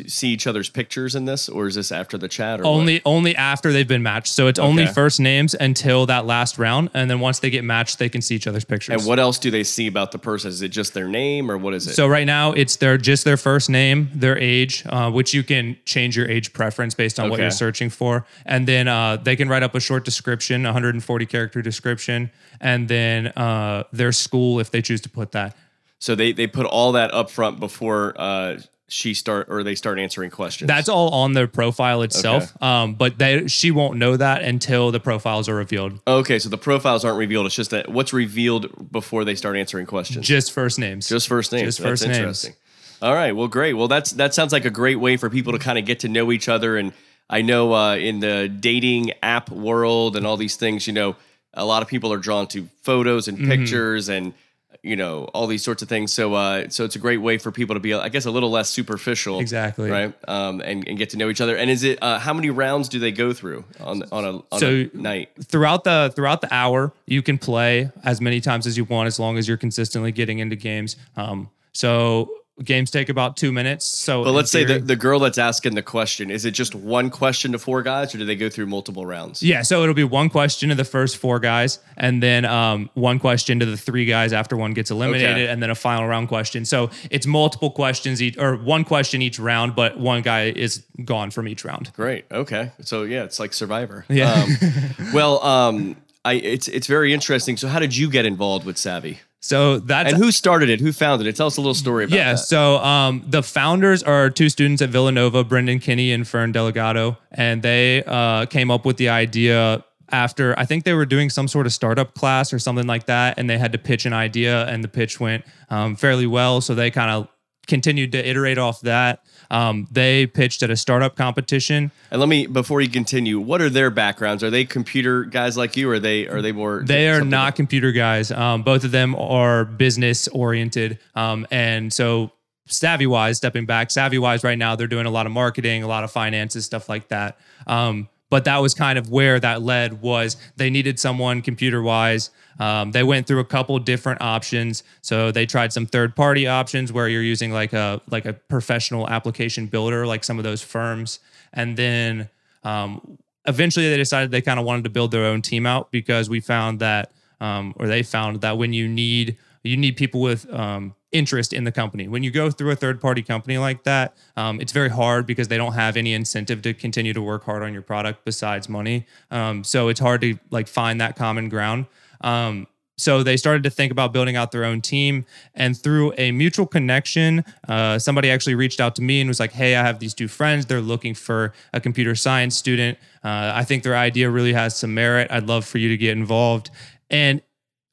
[0.06, 2.60] see each other's pictures in this, or is this after the chat?
[2.60, 3.02] Or only what?
[3.06, 4.32] only after they've been matched.
[4.32, 4.66] So it's okay.
[4.68, 8.22] only first names until that last round, and then once they get matched, they can
[8.22, 9.00] see each other's pictures.
[9.00, 10.48] And what else do they see about the person?
[10.48, 11.94] Is it just their name, or what is it?
[11.94, 15.76] So right now, it's their just their first name, their age, uh, which you can
[15.84, 17.30] change your age preference based on okay.
[17.30, 21.26] what you're searching for, and then uh, they can write up a short description, 140
[21.26, 25.56] character description, and then uh, their school if they choose to put that.
[25.98, 28.58] So they they put all that up front before uh,
[28.90, 30.68] she start or they start answering questions.
[30.68, 32.60] That's all on their profile itself.
[32.62, 36.00] Um, but they she won't know that until the profiles are revealed.
[36.06, 36.38] okay.
[36.38, 37.46] So the profiles aren't revealed.
[37.46, 40.26] It's just that what's revealed before they start answering questions.
[40.26, 41.08] Just first names.
[41.08, 41.66] Just first names.
[41.68, 42.18] Just That's first names.
[42.18, 42.54] interesting.
[43.00, 43.32] All right.
[43.34, 43.72] Well, great.
[43.74, 46.08] Well, that's that sounds like a great way for people to kind of get to
[46.08, 46.76] know each other.
[46.76, 46.92] And
[47.30, 51.16] I know uh, in the dating app world and all these things, you know,
[51.54, 53.50] a lot of people are drawn to photos and Mm-hmm.
[53.50, 54.34] pictures and
[54.82, 56.12] you know all these sorts of things.
[56.12, 58.50] So, uh, so it's a great way for people to be, I guess, a little
[58.50, 59.38] less superficial.
[59.40, 59.90] Exactly.
[59.90, 60.14] Right.
[60.28, 61.56] Um, and, and get to know each other.
[61.56, 64.58] And is it uh, how many rounds do they go through on on a on
[64.58, 65.30] So- a night?
[65.44, 69.18] throughout the throughout the hour you can play as many times as you want as
[69.18, 72.30] long as you're consistently getting into games um so
[72.64, 75.82] games take about two minutes so But let's say the, the girl that's asking the
[75.82, 79.06] question, is it just one question to four guys or do they go through multiple
[79.06, 79.42] rounds?
[79.42, 83.18] yeah so it'll be one question to the first four guys and then um, one
[83.18, 85.48] question to the three guys after one gets eliminated Okay.
[85.52, 89.38] and then a final round question so it's multiple questions each or one question each
[89.38, 92.24] round but one guy is gone from each round Great.
[92.30, 92.72] Okay.
[92.80, 94.04] So yeah, it's like Survivor.
[94.10, 94.32] Yeah.
[94.32, 97.56] Um, well, um, I it's it's very interesting.
[97.56, 99.20] So how did you get involved with Savvy?
[99.40, 100.80] So that's And who started it?
[100.80, 101.34] Who founded it?
[101.34, 102.18] Tell us a little story about it.
[102.18, 102.38] Yeah, that.
[102.38, 107.62] so um, the founders are two students at Villanova, Brendan Kinney and Fern Delgado, and
[107.62, 111.66] they uh, came up with the idea after I think they were doing some sort
[111.66, 114.84] of startup class or something like that, and they had to pitch an idea, and
[114.84, 117.28] the pitch went um, fairly well, so they kind of
[117.66, 119.22] continued to iterate off that.
[119.50, 121.90] Um, they pitched at a startup competition.
[122.10, 124.42] And let me before you continue, what are their backgrounds?
[124.44, 126.82] Are they computer guys like you, or are they are they more?
[126.84, 128.30] They are not computer guys.
[128.30, 130.98] Um, both of them are business oriented.
[131.14, 132.32] Um, and so
[132.66, 135.88] savvy wise, stepping back, savvy wise right now, they're doing a lot of marketing, a
[135.88, 137.38] lot of finances, stuff like that.
[137.66, 142.30] Um, but that was kind of where that led was they needed someone computer wise.
[142.58, 144.82] Um, they went through a couple different options.
[145.02, 149.08] So they tried some third party options where you're using like a like a professional
[149.08, 151.18] application builder, like some of those firms.
[151.52, 152.28] And then
[152.62, 156.30] um, eventually they decided they kind of wanted to build their own team out because
[156.30, 160.50] we found that um, or they found that when you need you need people with
[160.52, 162.08] um, interest in the company.
[162.08, 165.48] When you go through a third party company like that um, it's very hard because
[165.48, 169.06] they don't have any incentive to continue to work hard on your product besides money.
[169.30, 171.86] Um, so it's hard to like find that common ground.
[172.20, 172.66] Um,
[173.00, 176.66] so they started to think about building out their own team and through a mutual
[176.66, 180.12] connection uh, somebody actually reached out to me and was like hey i have these
[180.12, 180.66] two friends.
[180.66, 182.98] They're looking for a computer science student.
[183.24, 185.30] Uh, i think their idea really has some merit.
[185.30, 186.70] I'd love for you to get involved.
[187.08, 187.42] And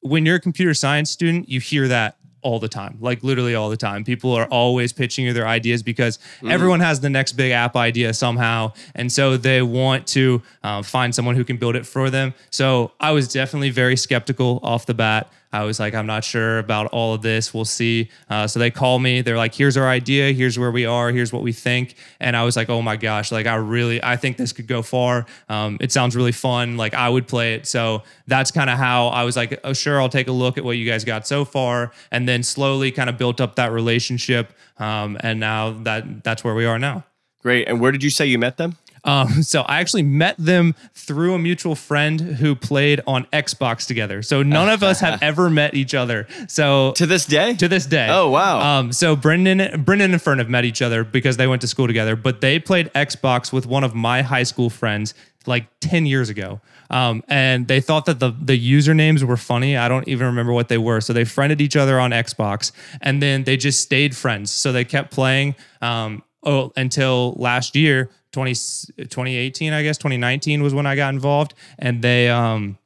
[0.00, 3.68] when you're a computer science student you hear that all the time like literally all
[3.68, 4.04] the time.
[4.04, 8.14] People are always pitching you their ideas because everyone has the next big app idea
[8.14, 8.72] somehow.
[8.94, 12.34] And so they want to uh, find someone who can build it for them.
[12.50, 16.58] So i was definitely very skeptical off the bat I was like, I'm not sure
[16.58, 17.54] about all of this.
[17.54, 18.10] We'll see.
[18.28, 19.22] Uh, so they call me.
[19.22, 20.32] They're like, here's our idea.
[20.32, 21.10] Here's where we are.
[21.10, 21.94] Here's what we think.
[22.20, 24.82] And I was like, oh my gosh, like I really, I think this could go
[24.82, 25.26] far.
[25.48, 26.76] Um, it sounds really fun.
[26.76, 27.66] Like I would play it.
[27.66, 30.64] So that's kind of how I was like, oh, sure, I'll take a look at
[30.64, 31.92] what you guys got so far.
[32.10, 34.52] And then slowly kind of built up that relationship.
[34.78, 37.04] Um, and now that that's where we are now.
[37.42, 37.68] great.
[37.68, 38.76] And where did you say you met them?
[39.08, 44.22] Um, so I actually met them through a mutual friend who played on Xbox together.
[44.22, 46.26] So none of us have ever met each other.
[46.48, 47.54] So To this day?
[47.54, 48.08] to this day.
[48.10, 48.60] Oh, wow.
[48.60, 51.86] Um, so Brendan, Brendan and Fern have met each other because they went to school
[51.86, 55.14] together, but they played Xbox with one of my high school friends
[55.46, 56.60] like 10 years ago.
[56.90, 59.76] Um, and they thought that the the usernames were funny.
[59.76, 61.00] I don't even remember what they were.
[61.00, 64.50] So they friended each other on Xbox and then they just stayed friends.
[64.50, 70.74] So they kept playing um, oh, until last year, 20, 2018, I guess, 2019 was
[70.74, 71.54] when I got involved.
[71.78, 72.78] And they, um,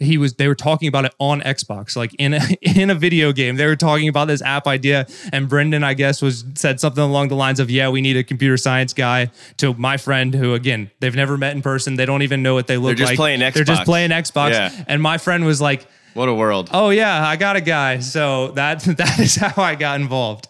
[0.00, 3.32] he was they were talking about it on Xbox like in a, in a video
[3.32, 3.56] game.
[3.56, 5.06] They were talking about this app idea.
[5.32, 8.24] And Brendan I guess was said something along the lines of yeah we need a
[8.24, 11.96] computer science guy to my friend who again they've never met in person.
[11.96, 13.38] They don't even know what they look just like.
[13.54, 14.52] they're just playing Xbox.
[14.52, 14.84] Yeah.
[14.88, 16.70] and my friend was like What a world.
[16.72, 17.98] oh yeah I got a guy.
[17.98, 20.48] So that that is how I got involved.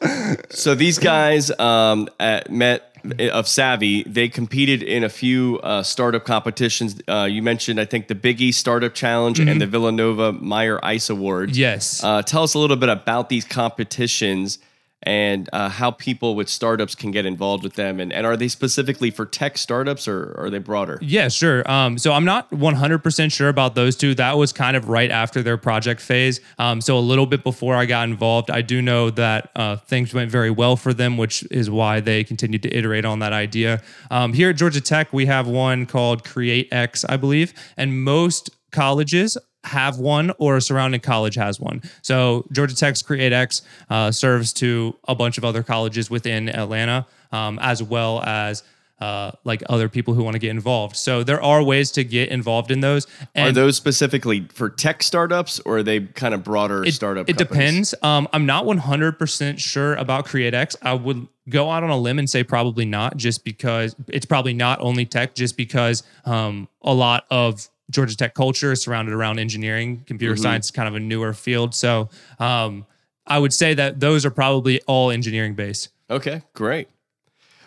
[0.51, 2.90] So these guys um, at, met
[3.33, 4.03] of Savvy.
[4.05, 7.01] They competed in a few uh, startup competitions.
[7.09, 11.11] Uh, you mentioned, I think, the Big East Startup Challenge and the Villanova Meyer Ice
[11.11, 11.59] Awards.
[11.59, 14.59] yes Uh, tell us a little bit about these competitions
[15.03, 18.01] and uh, how people with startups can get involved with them.
[18.01, 20.99] And, and are they specifically for tech startups or are they broader?
[21.01, 21.69] Yeah, sure.
[21.71, 24.15] Um, so I'm not 100% sure about those two.
[24.15, 26.41] That was kind of right after their project phase.
[26.59, 30.13] Um, so a little bit before I got involved, I do know that uh, things
[30.13, 33.83] went very well for them, which is why they continued to iterate on that idea.
[34.11, 38.51] Um, here at Georgia Tech, we have one called Create X, I believe, and most
[38.71, 41.83] colleges have one or a surrounding college has one.
[42.03, 47.59] So Georgia Tech's CreateX uh, serves to a bunch of other colleges within Atlanta, um,
[47.61, 48.63] as well as
[49.01, 50.95] uh, like other people who want to get involved.
[50.95, 53.07] So there are ways to get involved in those.
[53.35, 57.29] are those specifically for tech startups or are they kind of broader it, startup?
[57.29, 57.91] It companies?
[57.91, 57.95] depends.
[58.03, 60.77] Um, I'm not 100% sure about CreateX.
[60.83, 64.53] I would go out on a limb and say probably not, just because it's probably
[64.53, 69.39] not only tech, just because um, a lot of Georgia Tech culture is surrounded around
[69.39, 70.05] engineering.
[70.07, 70.43] Computer mm-hmm.
[70.43, 71.75] science kind of a newer field.
[71.75, 72.87] So um,
[73.27, 75.91] I would say that those are probably all engineering based.
[76.09, 76.89] Okay, great.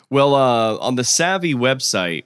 [0.09, 2.25] Well, uh, on the Savvy website,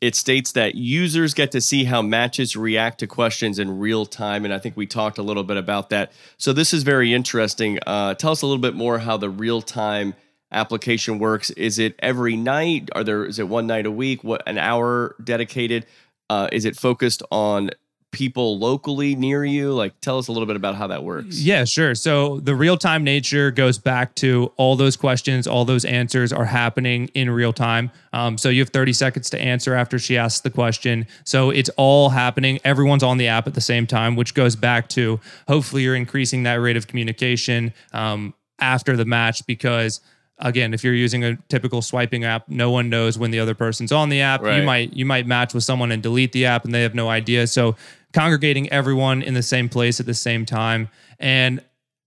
[0.00, 4.44] it states that users get to see how matches react to questions in real time.
[4.44, 6.12] And I think we talked a little bit about that.
[6.36, 7.78] So this is very interesting.
[7.86, 10.14] Uh, tell us a little bit more how the real time
[10.52, 11.50] application works.
[11.50, 12.88] Is it every night?
[12.94, 14.22] Are there is it one night a week?
[14.22, 15.86] What an hour dedicated?
[16.30, 17.70] Uh, is it focused on
[18.14, 19.72] people locally near you?
[19.72, 21.40] Like, tell us a little bit about how that works.
[21.40, 21.94] Yeah, sure.
[21.94, 26.44] So, the real time nature goes back to all those questions, all those answers are
[26.44, 27.90] happening in real time.
[28.12, 31.06] Um, so, you have 30 seconds to answer after she asks the question.
[31.24, 32.60] So, it's all happening.
[32.64, 36.44] Everyone's on the app at the same time, which goes back to hopefully you're increasing
[36.44, 40.00] that rate of communication um, after the match because
[40.38, 43.92] again if you're using a typical swiping app no one knows when the other person's
[43.92, 44.58] on the app right.
[44.58, 47.08] you might you might match with someone and delete the app and they have no
[47.08, 47.76] idea so
[48.14, 50.88] congregating everyone in the same place at the same time.
[51.18, 51.60] And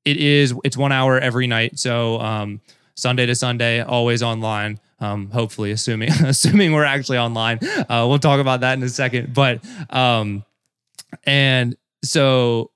[0.05, 1.77] it is it's one hour every night.
[1.77, 2.61] So um,
[2.95, 4.79] Sunday to Sunday, always online.
[4.99, 7.59] Um, hopefully, assuming assuming we're actually online.
[7.61, 9.33] Uh, we'll talk about that in a second.
[9.33, 10.43] But um,
[11.25, 12.71] and so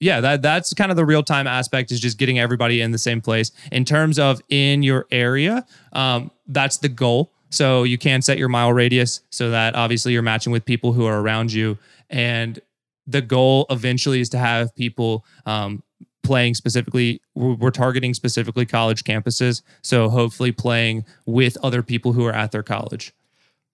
[0.00, 2.98] yeah, that that's kind of the real time aspect is just getting everybody in the
[2.98, 3.52] same place.
[3.70, 7.32] In terms of in your area, um, that's the goal.
[7.50, 11.04] So you can set your mile radius so that obviously you're matching with people who
[11.04, 11.78] are around you.
[12.08, 12.58] And
[13.06, 15.82] the goal eventually is to have people um,
[16.22, 22.32] playing specifically we're targeting specifically college campuses so hopefully playing with other people who are
[22.32, 23.12] at their college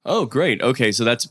[0.05, 1.29] oh great okay so that's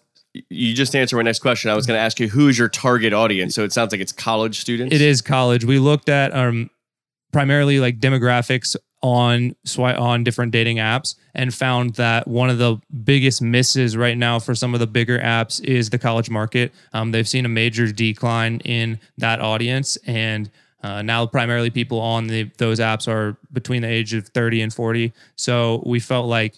[0.49, 2.69] you just answered my next question i was going to ask you who is your
[2.69, 6.33] target audience so it sounds like it's college students it is college we looked at
[6.33, 6.69] um,
[7.31, 13.39] primarily like demographics on on different dating apps and found that one of the biggest
[13.39, 16.73] misses right now for some of the bigger apps is the college market.
[16.91, 20.49] Um, they've seen a major decline in that audience, and
[20.81, 24.73] uh, now primarily people on the, those apps are between the age of 30 and
[24.73, 25.13] 40.
[25.35, 26.55] So we felt like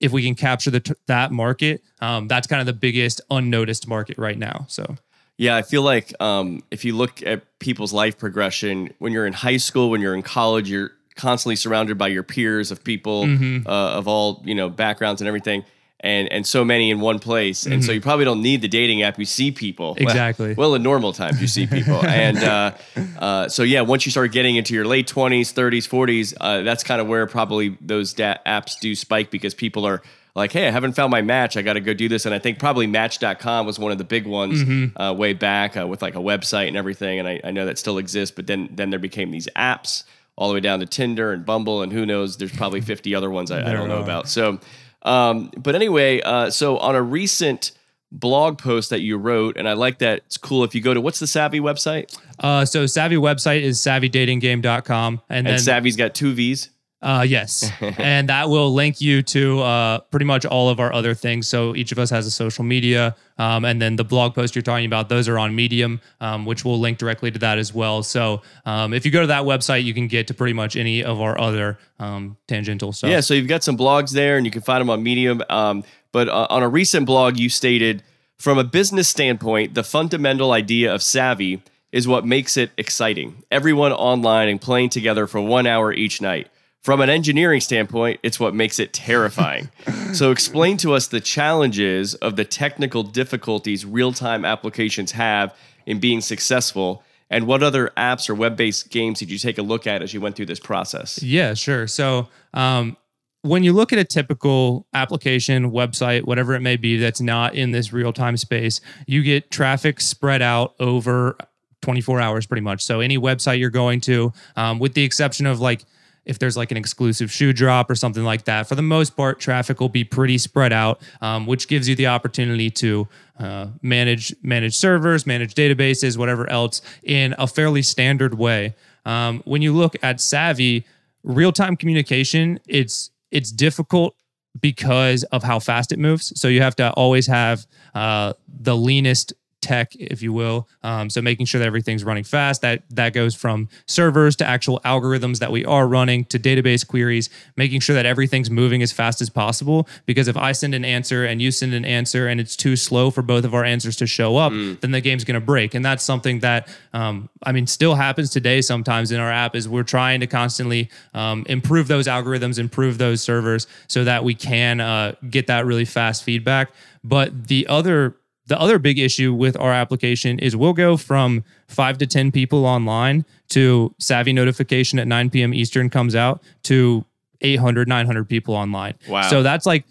[0.00, 4.18] if we can capture the, that market, um, that's kind of the biggest unnoticed market
[4.18, 4.66] right now.
[4.68, 4.96] So.
[5.36, 9.32] Yeah, I feel like um, if you look at people's life progression, when you're in
[9.32, 13.66] high school, when you're in college, you're constantly surrounded by your peers of people mm-hmm.
[13.66, 15.64] uh, of all you know backgrounds and everything
[16.00, 17.82] and and so many in one place and mm-hmm.
[17.82, 20.82] so you probably don't need the dating app you see people exactly well, well in
[20.82, 22.72] normal times you see people and uh,
[23.18, 26.82] uh, so yeah once you start getting into your late 20s 30s 40s uh, that's
[26.82, 30.02] kind of where probably those da- apps do spike because people are
[30.34, 32.38] like hey i haven't found my match i got to go do this and i
[32.38, 35.00] think probably match.com was one of the big ones mm-hmm.
[35.00, 37.78] Uh, way back uh, with like a website and everything and I, I know that
[37.78, 40.04] still exists but then then there became these apps
[40.40, 42.38] all the way down to Tinder and Bumble, and who knows?
[42.38, 44.26] There's probably 50 other ones I, I don't know about.
[44.26, 44.58] So,
[45.02, 47.72] um, but anyway, uh, so on a recent
[48.12, 50.18] blog post that you wrote, and I like that.
[50.26, 52.16] It's cool if you go to what's the Savvy website?
[52.38, 56.70] Uh, so Savvy website is savvydatinggame.com, and, and then Savvy's got two V's.
[57.02, 57.70] Uh, yes.
[57.80, 61.48] and that will link you to uh, pretty much all of our other things.
[61.48, 63.16] So each of us has a social media.
[63.38, 66.64] Um, and then the blog post you're talking about, those are on Medium, um, which
[66.64, 68.02] will link directly to that as well.
[68.02, 71.02] So um, if you go to that website, you can get to pretty much any
[71.02, 73.10] of our other um, tangential stuff.
[73.10, 73.20] Yeah.
[73.20, 75.42] So you've got some blogs there and you can find them on Medium.
[75.48, 78.02] Um, but uh, on a recent blog, you stated
[78.36, 83.42] from a business standpoint, the fundamental idea of Savvy is what makes it exciting.
[83.50, 86.48] Everyone online and playing together for one hour each night.
[86.82, 89.68] From an engineering standpoint, it's what makes it terrifying.
[90.14, 96.00] so, explain to us the challenges of the technical difficulties real time applications have in
[96.00, 97.02] being successful.
[97.28, 100.14] And what other apps or web based games did you take a look at as
[100.14, 101.22] you went through this process?
[101.22, 101.86] Yeah, sure.
[101.86, 102.96] So, um,
[103.42, 107.72] when you look at a typical application, website, whatever it may be, that's not in
[107.72, 111.36] this real time space, you get traffic spread out over
[111.82, 112.82] 24 hours pretty much.
[112.82, 115.84] So, any website you're going to, um, with the exception of like
[116.30, 118.68] if there's like an exclusive shoe drop or something like that.
[118.68, 122.06] For the most part, traffic will be pretty spread out, um, which gives you the
[122.06, 123.08] opportunity to
[123.40, 128.76] uh, manage manage servers, manage databases, whatever else in a fairly standard way.
[129.04, 130.86] Um, when you look at Savvy,
[131.24, 134.14] real time communication, it's it's difficult
[134.60, 136.32] because of how fast it moves.
[136.40, 140.68] So you have to always have uh, the leanest tech, if you will.
[140.82, 142.62] Um, so making sure that everything's running fast.
[142.62, 147.30] That that goes from servers to actual algorithms that we are running to database queries,
[147.56, 149.88] making sure that everything's moving as fast as possible.
[150.06, 153.10] Because if I send an answer and you send an answer and it's too slow
[153.10, 154.80] for both of our answers to show up, mm.
[154.80, 155.74] then the game's going to break.
[155.74, 159.54] And that's something that um, I mean still happens today sometimes in our app.
[159.54, 164.34] Is we're trying to constantly um, improve those algorithms, improve those servers, so that we
[164.34, 166.70] can uh, get that really fast feedback.
[167.02, 168.16] But the other
[168.50, 172.66] the other big issue with our application is we'll go from five to 10 people
[172.66, 175.54] online to Savvy notification at 9 p.m.
[175.54, 177.04] Eastern comes out to
[177.42, 178.94] 800, 900 people online.
[179.08, 179.22] Wow.
[179.22, 179.84] So that's like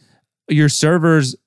[0.49, 1.37] your servers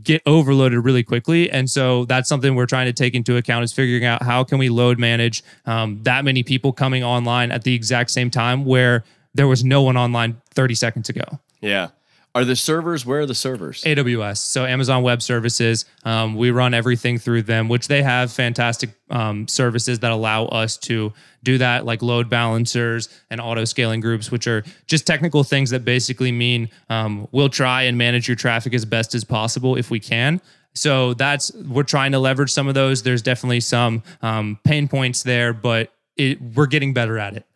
[0.00, 1.50] get overloaded really quickly.
[1.50, 4.58] And so that's something we're trying to take into account is figuring out how can
[4.58, 9.02] we load manage um, that many people coming online at the exact same time where
[9.34, 11.24] there was no one online 30 seconds ago.
[11.60, 11.88] Yeah.
[12.36, 13.06] Are the servers?
[13.06, 13.84] Where are the servers?
[13.84, 14.38] AWS.
[14.38, 15.84] So Amazon Web Services.
[16.04, 20.76] Um, we run everything through them, which they have fantastic um, services that allow us
[20.78, 21.12] to
[21.44, 25.84] do that, like load balancers and auto scaling groups, which are just technical things that
[25.84, 30.00] basically mean um, we'll try and manage your traffic as best as possible if we
[30.00, 30.40] can.
[30.74, 33.04] So that's we're trying to leverage some of those.
[33.04, 37.46] There's definitely some um, pain points there, but it, we're getting better at it.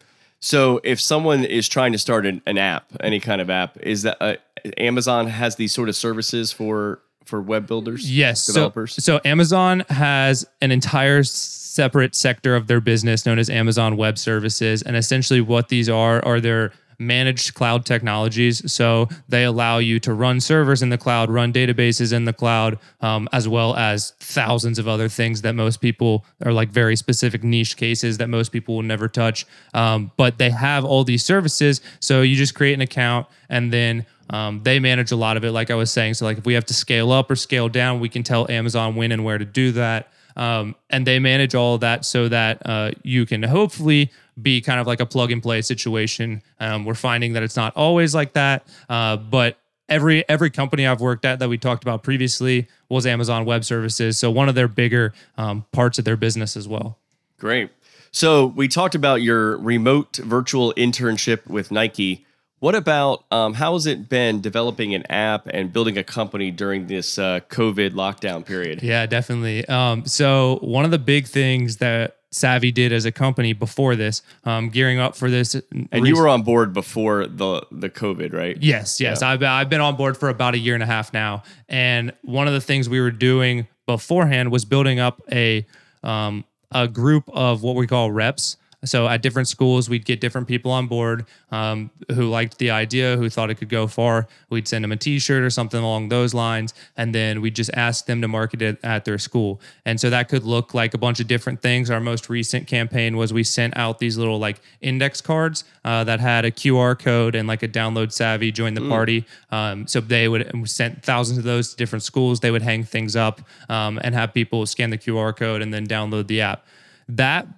[0.40, 4.02] So if someone is trying to start an, an app, any kind of app, is
[4.02, 4.36] that uh,
[4.78, 8.11] Amazon has these sort of services for for web builders?
[8.11, 8.94] Yes, developers.
[8.94, 14.18] So, so Amazon has an entire separate sector of their business known as Amazon Web
[14.18, 18.72] Services, and essentially what these are are their managed cloud technologies.
[18.72, 22.78] So they allow you to run servers in the cloud, run databases in the cloud,
[23.00, 27.44] um, as well as thousands of other things that most people are like very specific
[27.44, 29.46] niche cases that most people will never touch.
[29.74, 31.80] Um, but they have all these services.
[32.00, 35.52] So you just create an account and then um, they manage a lot of it,
[35.52, 36.14] like I was saying.
[36.14, 38.94] So, like if we have to scale up or scale down, we can tell Amazon
[38.94, 40.12] when and where to do that.
[40.36, 44.78] Um, and they manage all of that so that uh, you can hopefully be kind
[44.78, 46.42] of like a plug and play situation.
[46.60, 49.58] Um, we're finding that it's not always like that, uh, but
[49.88, 54.18] every every company I've worked at that we talked about previously was Amazon Web Services.
[54.18, 56.98] So one of their bigger um, parts of their business as well.
[57.38, 57.70] Great.
[58.10, 62.24] So we talked about your remote virtual internship with Nike.
[62.61, 66.88] What about um, how has it been developing an app and building a company during
[66.88, 68.82] this uh, COVID lockdown period?
[68.82, 69.64] Yeah, definitely.
[69.66, 74.22] Um, so one of the big things that Savvy did as a company before this,
[74.44, 75.54] um, gearing up for this.
[75.92, 78.56] And you were on board before the the COVID, right?
[78.61, 79.22] Yes, yes.
[79.22, 79.30] Yeah.
[79.30, 82.46] I've I've been on board for about a year and a half now, and one
[82.46, 85.66] of the things we were doing beforehand was building up a
[86.02, 88.56] um, a group of what we call reps.
[88.84, 93.16] So at different schools, we'd get different people on board um, who liked the idea,
[93.16, 94.28] who thought it could go far.
[94.50, 98.06] We'd send them a T-shirt or something along those lines, and then we'd just ask
[98.06, 99.60] them to market it at their school.
[99.84, 101.90] And so that could look like a bunch of different things.
[101.90, 106.20] Our most recent campaign was we sent out these little like index cards uh, that
[106.20, 108.88] had a QR code and like a download savvy join the mm.
[108.88, 109.24] party.
[109.50, 112.40] Um, so they would we sent thousands of those to different schools.
[112.40, 115.86] They would hang things up um, and have people scan the QR code and then
[115.86, 116.64] download the app.
[117.08, 117.48] That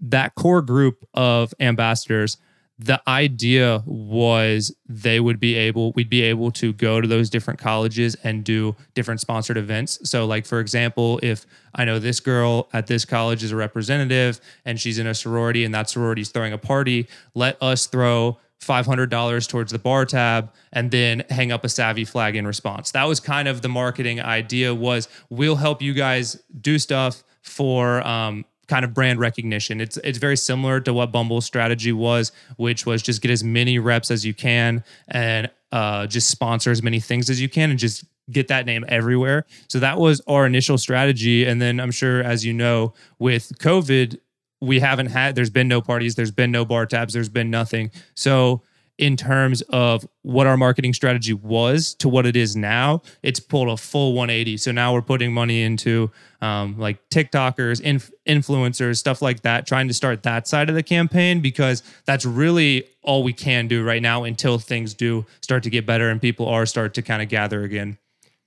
[0.00, 2.36] that core group of ambassadors
[2.80, 7.60] the idea was they would be able we'd be able to go to those different
[7.60, 9.98] colleges and do different sponsored events.
[10.08, 11.44] So like for example if
[11.74, 15.64] i know this girl at this college is a representative and she's in a sorority
[15.64, 20.52] and that sorority is throwing a party let us throw $500 towards the bar tab
[20.72, 22.90] and then hang up a savvy flag in response.
[22.90, 28.06] That was kind of the marketing idea was we'll help you guys do stuff for
[28.06, 29.80] um, kind of brand recognition.
[29.80, 33.78] It's it's very similar to what Bumble's strategy was, which was just get as many
[33.80, 37.78] reps as you can and uh, just sponsor as many things as you can and
[37.78, 39.44] just get that name everywhere.
[39.68, 41.44] So that was our initial strategy.
[41.44, 44.18] And then I'm sure, as you know, with COVID,
[44.60, 47.90] we haven't had, there's been no parties, there's been no bar tabs, there's been nothing.
[48.14, 48.62] So
[49.00, 53.70] in terms of what our marketing strategy was to what it is now, it's pulled
[53.70, 54.58] a full 180.
[54.58, 56.10] So now we're putting money into
[56.42, 60.82] um, like TikTokers, inf- influencers, stuff like that, trying to start that side of the
[60.82, 65.70] campaign because that's really all we can do right now until things do start to
[65.70, 67.96] get better and people are start to kind of gather again.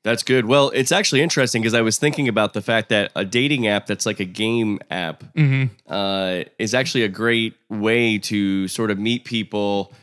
[0.04, 0.46] That's good.
[0.46, 3.88] Well, it's actually interesting because I was thinking about the fact that a dating app
[3.88, 5.74] that's like a game app mm-hmm.
[5.92, 9.94] uh, is actually a great way to sort of meet people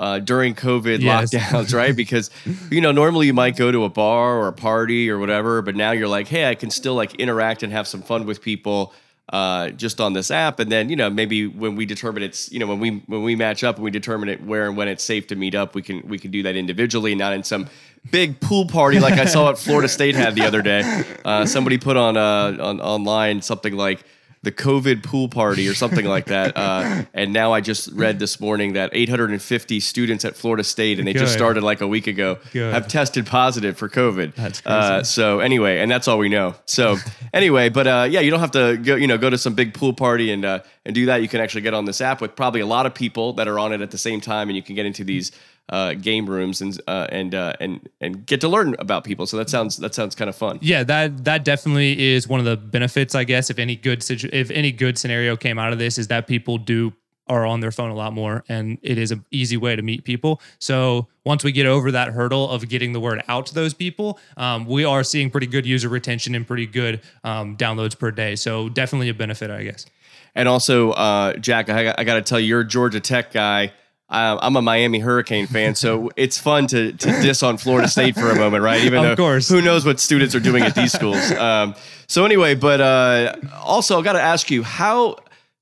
[0.00, 1.32] uh, during COVID yes.
[1.32, 1.94] lockdowns, right?
[1.94, 2.30] Because
[2.70, 5.76] you know normally you might go to a bar or a party or whatever, but
[5.76, 8.94] now you're like, hey, I can still like interact and have some fun with people
[9.28, 12.58] uh, just on this app, and then you know maybe when we determine it's you
[12.58, 15.04] know when we when we match up and we determine it where and when it's
[15.04, 17.68] safe to meet up, we can we can do that individually, not in some
[18.10, 21.04] big pool party like I saw at Florida State had the other day.
[21.22, 24.02] Uh, somebody put on uh, on online something like
[24.42, 26.56] the COVID pool party or something like that.
[26.56, 31.06] Uh, and now I just read this morning that 850 students at Florida State, and
[31.06, 32.72] they just started like a week ago, Good.
[32.72, 34.34] have tested positive for COVID.
[34.34, 36.54] That's Uh, so anyway, and that's all we know.
[36.64, 36.96] So
[37.34, 39.74] anyway, but uh, yeah, you don't have to go, you know, go to some big
[39.74, 41.20] pool party and uh, and do that.
[41.20, 43.58] You can actually get on this app with probably a lot of people that are
[43.58, 45.32] on it at the same time, and you can get into these
[45.70, 49.26] uh, game rooms and uh, and uh, and and get to learn about people.
[49.26, 50.58] So that sounds that sounds kind of fun.
[50.60, 53.48] Yeah, that that definitely is one of the benefits, I guess.
[53.50, 56.58] If any good situ- if any good scenario came out of this, is that people
[56.58, 56.92] do
[57.28, 60.02] are on their phone a lot more, and it is an easy way to meet
[60.02, 60.42] people.
[60.58, 64.18] So once we get over that hurdle of getting the word out to those people,
[64.36, 68.34] um, we are seeing pretty good user retention and pretty good um, downloads per day.
[68.34, 69.86] So definitely a benefit, I guess.
[70.34, 73.72] And also, uh, Jack, I, I got to tell you, you're a Georgia Tech guy.
[74.10, 78.16] Uh, I'm a Miami Hurricane fan, so it's fun to, to diss on Florida State
[78.16, 78.82] for a moment, right?
[78.82, 79.48] Even Of though course.
[79.48, 81.30] who knows what students are doing at these schools.
[81.40, 81.74] Um,
[82.08, 85.16] so anyway, but uh, also I got to ask you, how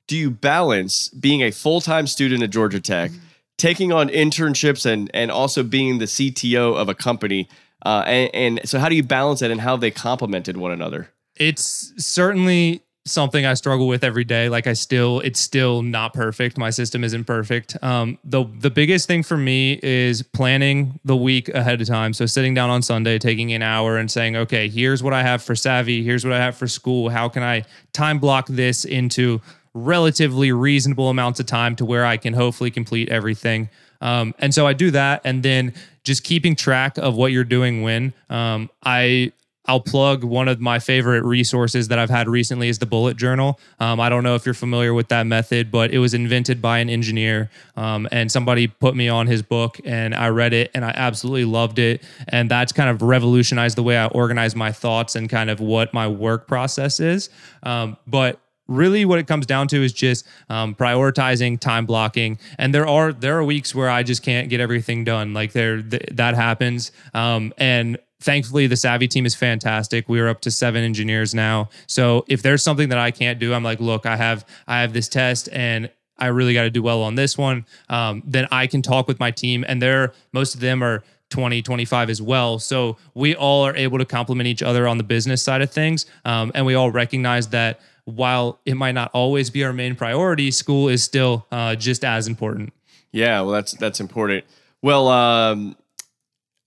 [0.06, 3.10] do you balance being a full time student at Georgia Tech,
[3.58, 7.48] taking on internships, and and also being the CTO of a company?
[7.84, 11.10] Uh, and, and so, how do you balance that, and how they complemented one another?
[11.40, 14.48] it's certainly something I struggle with every day.
[14.48, 16.58] Like I still, it's still not perfect.
[16.58, 17.76] My system isn't perfect.
[17.82, 22.12] Um, the the biggest thing for me is planning the week ahead of time.
[22.12, 25.42] So sitting down on Sunday, taking an hour and saying, okay, here's what I have
[25.42, 26.02] for Savvy.
[26.02, 27.08] Here's what I have for school.
[27.08, 29.40] How can I time block this into
[29.74, 33.68] relatively reasonable amounts of time to where I can hopefully complete everything.
[34.00, 37.82] Um, and so I do that, and then just keeping track of what you're doing
[37.82, 38.12] when.
[38.30, 39.32] Um, I
[39.68, 43.60] I'll plug one of my favorite resources that I've had recently is the bullet journal.
[43.78, 46.78] Um, I don't know if you're familiar with that method, but it was invented by
[46.78, 50.84] an engineer, um, and somebody put me on his book, and I read it, and
[50.84, 55.14] I absolutely loved it, and that's kind of revolutionized the way I organize my thoughts
[55.14, 57.28] and kind of what my work process is.
[57.62, 62.74] Um, but really what it comes down to is just um, prioritizing time blocking and
[62.74, 66.10] there are there are weeks where i just can't get everything done like there th-
[66.12, 71.34] that happens um, and thankfully the savvy team is fantastic we're up to seven engineers
[71.34, 74.80] now so if there's something that i can't do i'm like look i have i
[74.80, 77.64] have this test and I really got to do well on this one.
[77.88, 81.62] Um, then I can talk with my team, and they're most of them are 20,
[81.62, 82.58] 25 as well.
[82.58, 86.06] So we all are able to complement each other on the business side of things.
[86.24, 90.50] Um, and we all recognize that while it might not always be our main priority,
[90.50, 92.72] school is still uh, just as important.
[93.12, 94.44] Yeah, well, that's that's important.
[94.82, 95.76] Well, um,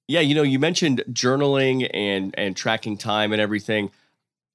[0.07, 3.91] yeah, you know, you mentioned journaling and and tracking time and everything.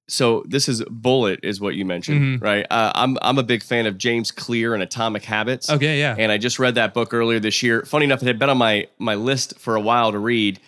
[0.09, 2.41] So this is bullet, is what you mentioned, Mhm.
[2.43, 2.65] right?
[2.71, 5.69] Uh, I'm I'm a big fan of James Clear and Atomic Habits.
[5.69, 6.15] Okay, yeah.
[6.17, 7.83] and I just read that book earlier this year.
[7.83, 10.59] Funny enough, it had been on my my list for a while to read,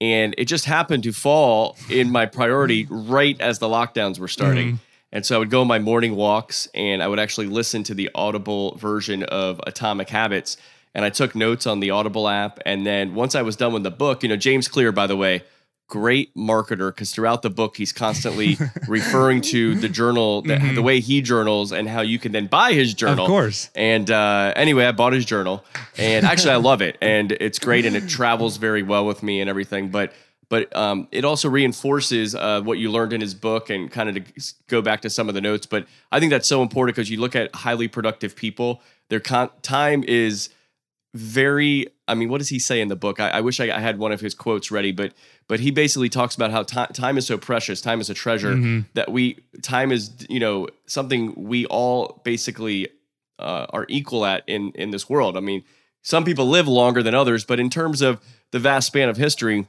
[0.00, 4.78] and it just happened to fall in my priority right as the lockdowns were starting.
[5.14, 7.94] And so I would go on my morning walks, and I would actually listen to
[7.94, 10.56] the Audible version of Atomic Habits,
[10.94, 12.58] and I took notes on the Audible app.
[12.66, 15.16] And then once I was done with the book, you know, James Clear, by the
[15.16, 15.42] way.
[15.88, 18.56] Great marketer because throughout the book he's constantly
[18.88, 22.72] referring to the journal, the, the way he journals, and how you can then buy
[22.72, 23.26] his journal.
[23.26, 23.68] Of course.
[23.74, 25.62] And uh, anyway, I bought his journal,
[25.98, 29.42] and actually, I love it, and it's great, and it travels very well with me
[29.42, 29.90] and everything.
[29.90, 30.14] But
[30.48, 34.14] but um, it also reinforces uh, what you learned in his book, and kind of
[34.14, 35.66] to go back to some of the notes.
[35.66, 38.80] But I think that's so important because you look at highly productive people,
[39.10, 40.48] their con- time is
[41.14, 41.86] very.
[42.08, 43.20] I mean, what does he say in the book?
[43.20, 45.12] I, I wish I, I had one of his quotes ready, but
[45.48, 48.54] but he basically talks about how ti- time is so precious, time is a treasure
[48.94, 52.88] that we time is you know something we all basically
[53.38, 55.36] uh, are equal at in in this world.
[55.36, 55.64] I mean,
[56.02, 59.66] some people live longer than others, but in terms of the vast span of history,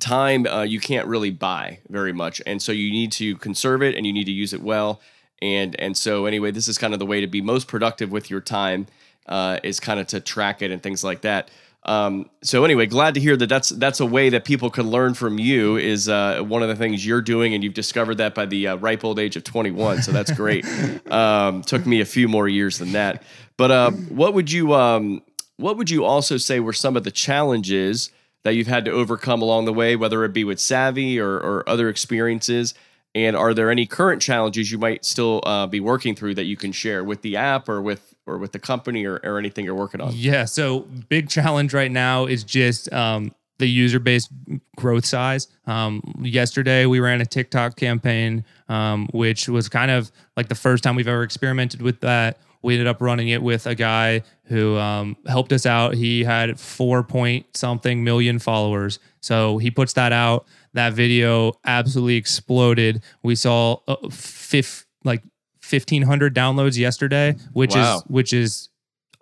[0.00, 3.94] time uh, you can't really buy very much, and so you need to conserve it
[3.94, 5.00] and you need to use it well.
[5.40, 8.30] And and so anyway, this is kind of the way to be most productive with
[8.30, 8.86] your time
[9.28, 11.50] uh, is kind of to track it and things like that.
[11.86, 15.14] Um, so anyway, glad to hear that that's that's a way that people can learn
[15.14, 15.76] from you.
[15.76, 18.76] Is uh, one of the things you're doing, and you've discovered that by the uh,
[18.76, 20.02] ripe old age of 21.
[20.02, 20.66] So that's great.
[21.10, 23.22] um, took me a few more years than that.
[23.56, 25.22] But uh, what would you um,
[25.56, 28.10] what would you also say were some of the challenges
[28.42, 31.68] that you've had to overcome along the way, whether it be with Savvy or, or
[31.68, 32.74] other experiences?
[33.16, 36.54] And are there any current challenges you might still uh, be working through that you
[36.54, 39.74] can share with the app or with or with the company or, or anything you're
[39.74, 40.12] working on?
[40.14, 40.44] Yeah.
[40.44, 44.28] So big challenge right now is just um, the user base
[44.76, 45.48] growth size.
[45.66, 50.84] Um, yesterday we ran a TikTok campaign, um, which was kind of like the first
[50.84, 52.36] time we've ever experimented with that.
[52.60, 55.94] we ended up running it with a guy who um, helped us out.
[55.94, 58.98] He had four point something million followers.
[59.20, 60.44] So he puts that out.
[60.76, 63.02] That video absolutely exploded.
[63.22, 63.96] We saw uh,
[65.04, 65.22] like
[65.68, 67.96] 1500 downloads yesterday, which Wow.
[67.96, 68.68] is which is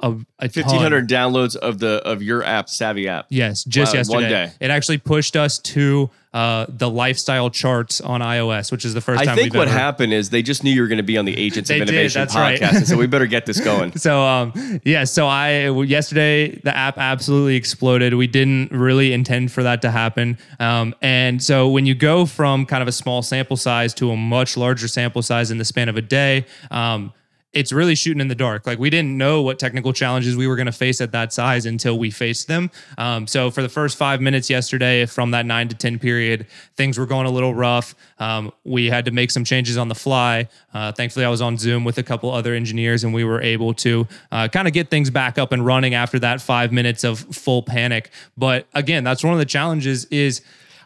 [0.04, 0.48] a, a.
[0.48, 3.26] Fifteen hundred downloads of the of your app, Savvy app.
[3.30, 4.46] Yes, just Wow, in one yesterday.
[4.58, 4.66] day.
[4.66, 9.20] It actually pushed us to uh, the lifestyle charts on iOS, which is the first
[9.20, 9.78] I time think we've what ever.
[9.78, 11.88] happened is they just knew you were going to be on the Agents of did,
[11.88, 12.60] Innovation right.
[12.60, 13.96] podcast, and so we better get this going.
[13.96, 18.14] So um yeah, so I yesterday the app absolutely exploded.
[18.14, 20.38] We didn't really intend for that to happen.
[20.58, 24.16] Um and so when you go from kind of a small sample size to a
[24.16, 27.12] much larger sample size in the span of a day, um
[27.54, 28.66] it's really shooting in the dark.
[28.66, 31.66] Like we didn't know what technical challenges we were going to face at that size
[31.66, 32.70] until we faced them.
[32.98, 36.46] Um, so for the first five minutes yesterday, from that nine to ten period,
[36.76, 37.94] things were going a little rough.
[38.18, 40.48] Um, we had to make some changes on the fly.
[40.72, 43.74] Uh, thankfully, I was on Zoom with a couple other engineers, and we were able
[43.74, 47.20] to uh, kind of get things back up and running after that five minutes of
[47.20, 48.10] full panic.
[48.36, 50.04] But again, that's one of the challenges.
[50.06, 50.42] Is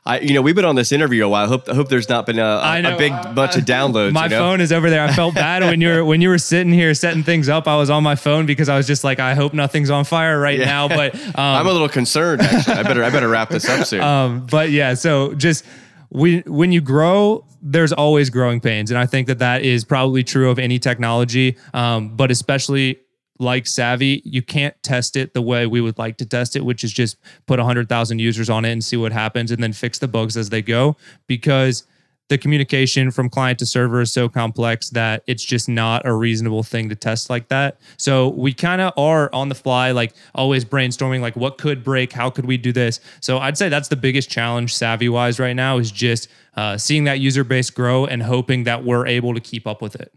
[0.09, 1.45] I, you know, we've been on this interview a while.
[1.45, 2.95] I hope, I hope there's not been a, I a, know.
[2.95, 4.13] a big bunch of downloads.
[4.13, 4.39] my you know?
[4.39, 5.05] phone is over there.
[5.05, 7.69] I felt bad when you were when you were sitting here setting things up.
[7.69, 10.41] I was on my phone because I was just like, I hope nothing's on fire
[10.41, 10.65] right Yeah.
[10.65, 10.89] now.
[10.89, 12.41] But um, I'm a little concerned.
[12.41, 14.01] Actually, I better I better wrap this up soon.
[14.15, 15.67] um, but yeah, so just
[16.11, 20.25] we when you grow, there's always growing pains, and I think that that is probably
[20.25, 23.01] true of any technology, um, but especially
[23.39, 26.82] like Savvy, you can't test it the way we would like to test it, which
[26.84, 27.16] is just
[27.47, 30.51] put 100,000 users on it and see what happens and then fix the bugs as
[30.51, 31.84] they go because
[32.28, 36.62] the communication from client to server is so complex that it's just not a reasonable
[36.62, 37.78] thing to test like that.
[37.97, 42.12] So we kind of are on the fly, like always brainstorming, like what could break,
[42.12, 43.01] how could we do this.
[43.20, 47.05] So I'd say that's the biggest challenge, savvy wise, right now is just uh, seeing
[47.05, 50.12] that user base grow and hoping that we're able to keep up with it.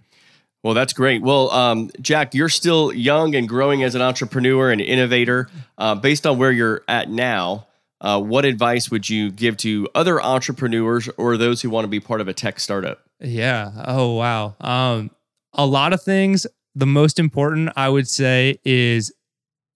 [0.64, 1.22] Well, that's great.
[1.22, 5.50] Well, um, Jack, you're still young and growing as an entrepreneur and innovator.
[5.78, 7.68] Uh, based on where you're at now,
[8.00, 12.00] uh, what advice would you give to other entrepreneurs or those who want to be
[12.00, 13.02] part of a tech startup?
[13.20, 13.72] Yeah.
[13.86, 14.56] Oh wow.
[14.60, 15.12] Um,
[15.54, 16.48] a lot of things.
[16.76, 19.12] The most important, I would say, is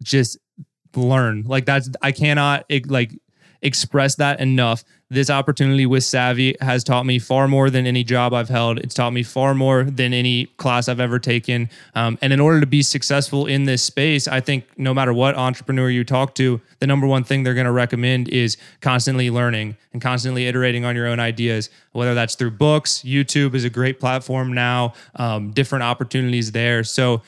[0.02, 0.38] just
[0.96, 1.44] learn.
[1.44, 3.12] Like that's I cannot like
[3.62, 4.84] express that enough.
[5.12, 8.80] This opportunity with Savvy has taught me far more than any job I've held.
[8.80, 11.70] It's taught me far more than any class I've ever taken.
[11.94, 15.36] Um, and in order to be successful in this space, I think no matter what
[15.36, 19.78] entrepreneur you talk to, the number one thing they're going to recommend is constantly learning
[19.94, 23.04] and constantly iterating on your own ideas, whether that's through books.
[23.06, 26.84] YouTube is a great platform now, um, different opportunities there.
[26.84, 27.22] So,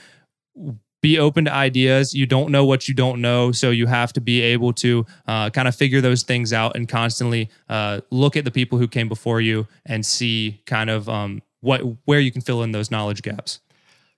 [1.02, 2.14] be open to ideas.
[2.14, 5.50] You don't know what you don't know, so you have to be able to uh,
[5.50, 9.08] kind of figure those things out and constantly uh, look at the people who came
[9.08, 13.22] before you and see kind of um, what where you can fill in those knowledge
[13.22, 13.60] gaps.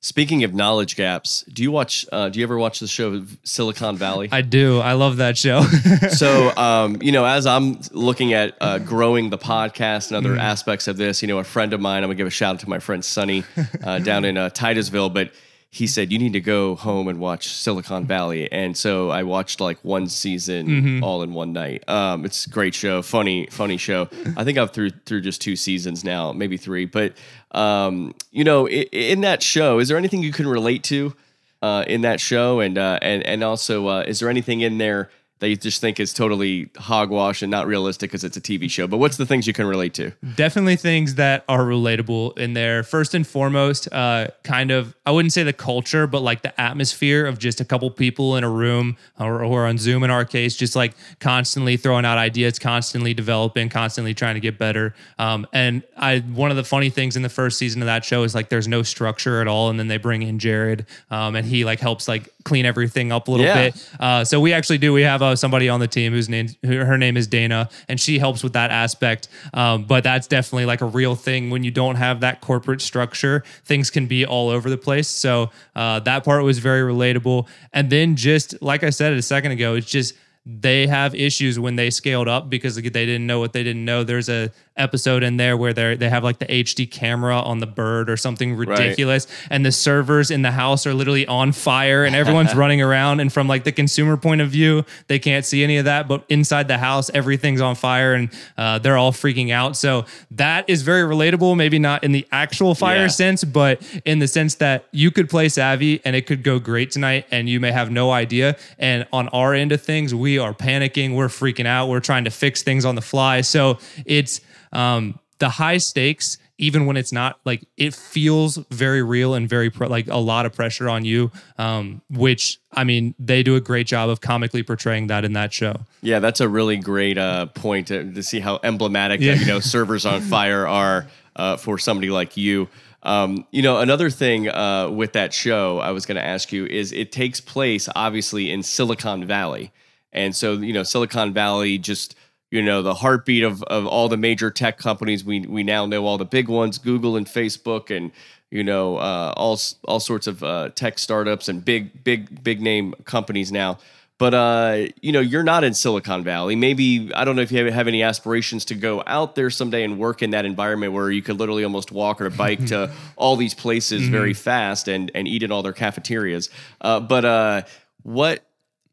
[0.02, 2.06] Speaking of knowledge gaps, do you watch?
[2.10, 4.30] Uh, do you ever watch the show Silicon Valley?
[4.32, 4.80] I do.
[4.80, 5.62] I love that show.
[6.12, 10.88] so um, you know as i'm looking at uh, growing the podcast and other aspects
[10.88, 12.70] of this you know a friend of mine i'm gonna give a shout out to
[12.70, 13.44] my friend sonny
[13.84, 15.32] uh, down in uh, titusville but
[15.72, 18.52] he said you need to go home and watch silicon valley.
[18.52, 21.88] And so i watched like one season all in one night.
[21.88, 24.10] Um, it's a great show funny funny show.
[24.36, 26.86] I think i've through through just two seasons now maybe three.
[26.86, 27.14] But
[27.52, 31.14] um, you know in, in that show is there anything you can relate to
[31.62, 35.10] uh, in that show, and uh, and and also, uh, is there anything in there
[35.48, 38.88] you just think is totally hogwash and not realistic because it's a TV show?
[38.88, 40.12] But what's the things you can relate to?
[40.36, 42.84] definitely things that are relatable in there.
[42.84, 47.26] First and foremost, uh, kind of, I wouldn't say the culture, but like the atmosphere
[47.26, 50.56] of just a couple people in a room or, or on Zoom in our case,
[50.56, 54.94] just like constantly throwing out ideas, constantly developing, constantly trying to get better.
[55.18, 58.24] Um, and I, one of the funny things in the first season of that show
[58.24, 59.70] is like there's no structure at all.
[59.70, 63.28] And then they bring in Jared um, and he like helps like clean everything up
[63.28, 63.70] a little Yeah.
[63.70, 63.90] bit.
[64.00, 64.92] Uh, so we actually do.
[64.92, 68.20] We have uh, somebody on the team whose name, her name is Dana, and she
[68.20, 69.28] helps with that aspect.
[69.54, 73.44] Um, but that's definitely like a real thing when you don't have that corporate structure.
[73.66, 75.08] Things can be all over the place.
[75.08, 77.48] So uh, that part was very relatable.
[77.72, 81.76] And then just like I said a second ago, it's just they have issues when
[81.76, 84.04] they scaled up because they didn't know what they didn't know.
[84.04, 84.50] There's a
[84.80, 88.18] episode in there where they they have like the HD camera on the bird or
[88.18, 92.82] something ridiculous, and the servers in the house are literally on fire, and everyone's running
[92.82, 93.20] around.
[93.20, 96.24] And from like the consumer point of view, they can't see any of that, but
[96.30, 99.76] inside the house, everything's on fire, and uh, they're all freaking out.
[99.76, 101.56] So that is very relatable.
[101.58, 103.08] Maybe not in the actual fire Yeah.
[103.08, 106.92] sense, but in the sense that you could play Savvy and it could go great
[106.92, 108.56] tonight, and you may have no idea.
[108.78, 112.32] And on our end of things, we are panicking, we're freaking out, we're trying to
[112.32, 113.42] fix things on the fly.
[113.42, 114.42] So it's
[114.72, 119.70] um, the high stakes even when it's not like it feels very real and very
[119.70, 123.88] like a lot of pressure on you um, which i mean they do a great
[123.88, 127.88] job of comically portraying that in that show Yeah, that's a really great uh, point
[127.88, 129.36] to, to see how emblematic Yeah.
[129.36, 132.68] you know servers on fire are uh, for somebody like you.
[133.02, 136.66] Um, you know, another thing uh, with that show I was going to ask you
[136.66, 139.72] is it takes place obviously in Silicon Valley,
[140.12, 142.16] and so you know Silicon Valley just
[142.52, 145.24] you know the heartbeat of of all the major tech companies.
[145.24, 148.12] We we now know all the big ones, Google and Facebook, and
[148.50, 152.94] you know uh, all all sorts of uh, tech startups and big big big name
[153.06, 153.78] companies now.
[154.20, 156.58] But uh, you know, you're not in Silicon Valley.
[156.58, 159.98] Maybe I don't know if you have, any aspirations to go out there someday and
[159.98, 163.54] work in that environment where you could literally almost walk or bike to all these
[163.54, 166.50] places very fast and and eat in all their cafeterias.
[166.82, 167.62] Uh, but uh,
[168.04, 168.46] what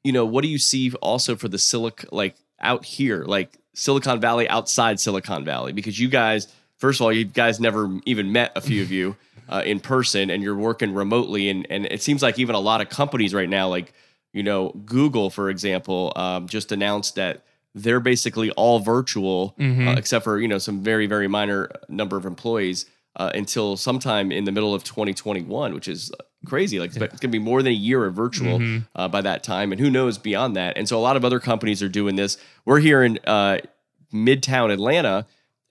[0.04, 4.20] you know, what do you see also for the silic like out here, like Silicon
[4.20, 5.72] Valley outside Silicon Valley?
[5.72, 6.48] Because you guys,
[6.78, 9.16] first of all, you guys never even met a few of you
[9.48, 12.80] uh, in person, and you're working remotely, and and it seems like even a lot
[12.80, 13.92] of companies right now, like
[14.32, 17.42] you know, Google, for example, um, just announced that
[17.74, 19.54] they're basically all virtual,
[19.88, 22.86] uh, except for you know some very very minor number of employees
[23.16, 26.12] uh, until sometime in the middle of 2021, which is
[26.47, 26.78] crazy.
[26.78, 29.72] Like it's going to be more than a year of virtual uh, by that time,
[29.72, 30.76] and who knows beyond that.
[30.76, 32.38] And so a lot of other companies are doing this.
[32.64, 33.59] We're here in uh,
[34.12, 35.26] Midtown Atlanta.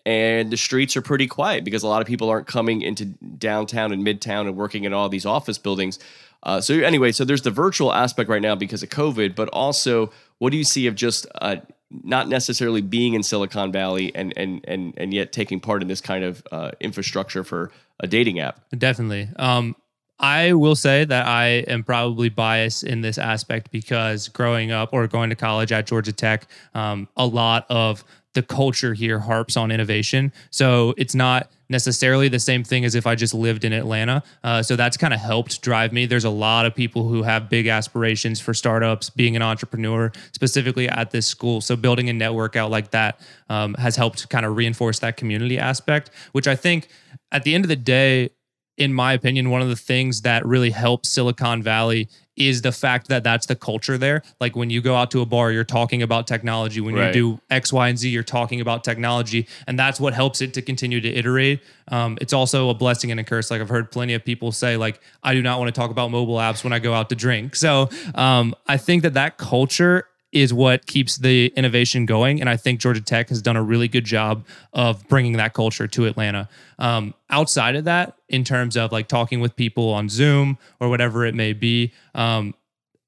[0.07, 3.91] And the streets are pretty quiet because a lot of people aren't coming into downtown
[3.91, 5.97] and midtown and working in all these office buildings.
[6.43, 10.11] Uh, so anyway, so there's the virtual aspect right now because of COVID, but also
[10.37, 11.55] what do you see of just uh,
[11.89, 16.01] not necessarily being in Silicon Valley and and and and yet taking part in this
[16.01, 18.61] kind of uh, infrastructure for a dating app?
[18.77, 19.29] Definitely.
[19.37, 19.75] Um,
[20.19, 25.07] I will say that I am probably biased in this aspect because growing up or
[25.07, 28.03] going to college at Georgia Tech, um, a lot of
[28.33, 30.31] the culture here harps on innovation.
[30.51, 34.21] So it's not necessarily the same thing as if I just lived in Atlanta.
[34.43, 36.05] Uh, so that's kind of helped drive me.
[36.05, 40.87] There's a lot of people who have big aspirations for startups, being an entrepreneur, specifically
[40.87, 41.61] at this school.
[41.61, 45.57] So building a network out like that um, has helped kind of reinforce that community
[45.57, 46.89] aspect, which I think
[47.31, 48.29] at the end of the day,
[48.77, 53.07] in my opinion, one of the things that really helps Silicon Valley is the fact
[53.07, 54.21] that that's the culture there.
[54.41, 56.81] Like when you go out to a bar, you're talking about technology.
[56.81, 57.15] When Right.
[57.15, 59.47] you do X, Y, and Z, you're talking about technology.
[59.67, 61.61] And that's what helps it to continue to iterate.
[61.87, 63.49] Um, it's also a blessing and a curse.
[63.49, 66.11] Like I've heard plenty of people say, like, I do not want to talk about
[66.11, 67.55] mobile apps when I go out to drink.
[67.65, 72.41] So um, I think that that culture is what keeps the innovation going.
[72.41, 75.87] And I think Georgia Tech has done a really good job of bringing that culture
[75.87, 76.49] to Atlanta.
[76.77, 81.25] Um, outside of that, in terms of like talking with people on Zoom or whatever
[81.25, 82.53] it may be, um,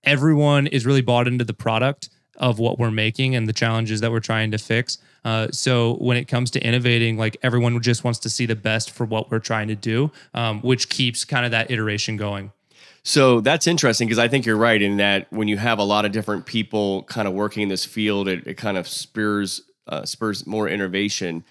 [0.05, 4.09] everyone is really bought into the product of what we're making and the challenges that
[4.09, 4.97] we're trying to fix.
[5.25, 8.89] Uh, so when it comes to innovating, like everyone just wants to see the best
[8.89, 12.53] for what we're trying to do, um, which keeps kind of that iteration going.
[13.08, 16.03] So that's interesting because I think you're right in that when you have a lot
[16.03, 20.03] of different people kind of working in this field, it, it kind of spurs uh,
[20.03, 21.45] spurs more innovation.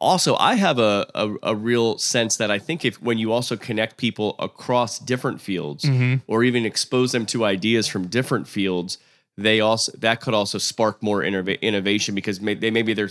[0.00, 3.54] Also, I have a, a a real sense that I think if when you also
[3.54, 5.84] connect people across different fields
[6.26, 8.96] or even expose them to ideas from different fields,
[9.36, 13.10] they also that could also spark more innova- innovation because may, they maybe they're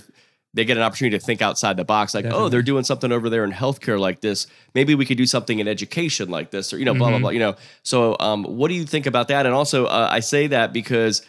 [0.53, 3.29] they get an opportunity to think outside the box like oh they're doing something over
[3.29, 4.47] there in healthcare like this.
[4.75, 7.29] Maybe we could do something in education like this or you know blah blah blah
[7.29, 7.55] you know.
[7.83, 9.45] So um, what do you think about that?
[9.45, 11.21] And also uh, i say that because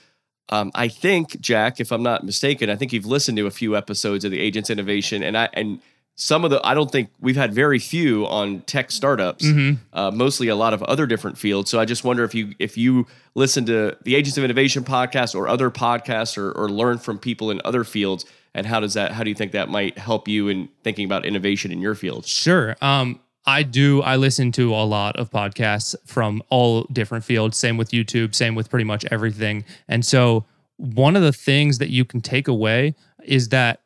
[0.51, 3.77] um, i think jack if i'm not mistaken i think you've listened to a few
[3.77, 5.81] episodes of the agents innovation and i and
[6.17, 9.45] some of the i don't think we've had very few on tech startups
[9.93, 11.71] uh, mostly a lot of other different fields.
[11.71, 15.35] So i just wonder if you if you listen to the agents of innovation podcast
[15.35, 18.25] or other podcasts or, or learn from people in other fields
[18.55, 21.25] and how does that how do you think that might help you in thinking about
[21.25, 22.77] innovation in your field Sure.
[22.81, 24.01] Um, I do.
[24.01, 27.59] I listen to a lot of podcasts from all different fields.
[27.59, 28.35] Same with YouTube.
[28.35, 29.65] Same with pretty much everything.
[29.87, 30.47] And so,
[30.77, 33.83] one of the things that you can take away is that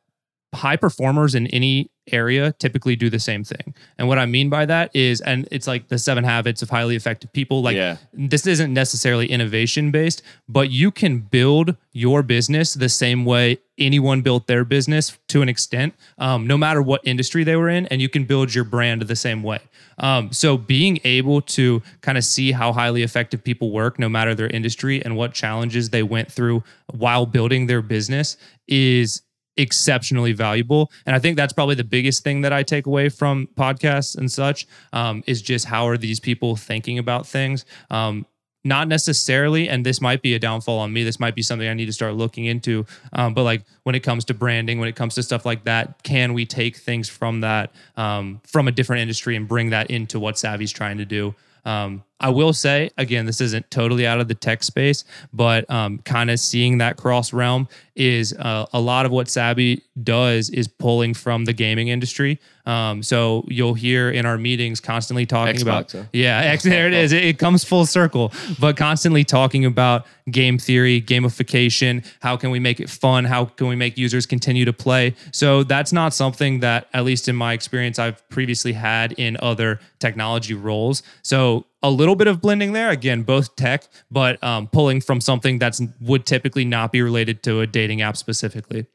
[0.55, 3.75] high performers in any area typically do the same thing.
[3.99, 6.97] And what I mean by that is, and it's like the seven habits of highly
[6.97, 7.63] effective people.
[7.63, 7.97] Like Yeah.
[8.13, 14.23] this isn't necessarily innovation based, but you can build your business the same way anyone
[14.23, 18.03] built their business to an extent, um, no matter what industry they were in, and
[18.03, 19.61] you can build your brand the same way.
[19.99, 24.35] Um, so being able to kind of see how highly effective people work, no matter
[24.35, 28.37] their industry, and what challenges they went through while building their business
[28.67, 29.23] is
[29.59, 30.91] exceptionally valuable.
[31.05, 34.31] And I think that's probably the biggest thing that I take away from podcasts and
[34.31, 37.67] such um, is just how are these people thinking about things.
[37.91, 38.25] Um,
[38.65, 41.05] not necessarily, and this might be a downfall on me.
[41.05, 42.87] This might be something I need to start looking into.
[43.13, 46.03] Um, but like when it comes to branding, when it comes to stuff like that,
[46.03, 50.19] can we take things from that um, from a different industry and bring that into
[50.21, 51.35] what Savvy's trying to do?
[51.65, 55.99] Um, I will say again, this isn't totally out of the tech space, but um,
[55.99, 60.69] kind of seeing that cross realm is uh, a lot of what Savvy does is
[60.69, 62.39] pulling from the gaming industry.
[62.64, 66.93] Um, so you'll hear in our meetings constantly talking Xbox, about yeah, X, there it
[66.93, 67.12] is.
[67.12, 72.05] It, it comes full circle, but constantly talking about game theory, gamification.
[72.21, 73.25] How can we make it fun?
[73.25, 75.14] How can we make users continue to play?
[75.33, 79.81] So that's not something that, at least in my experience, I've previously had in other
[79.99, 81.03] technology roles.
[81.23, 82.91] So a little bit of blending there.
[82.91, 87.61] Again, both tech, but um, pulling from something that's would typically not be related to
[87.61, 88.87] a dating app specifically.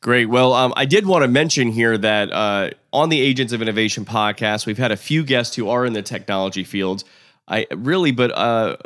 [0.00, 0.26] Great.
[0.30, 4.06] Well, um, I did want to mention here that uh, on the Agents of Innovation
[4.06, 7.04] podcast, we've had a few guests who are in the technology field.
[7.46, 8.76] I really, but uh,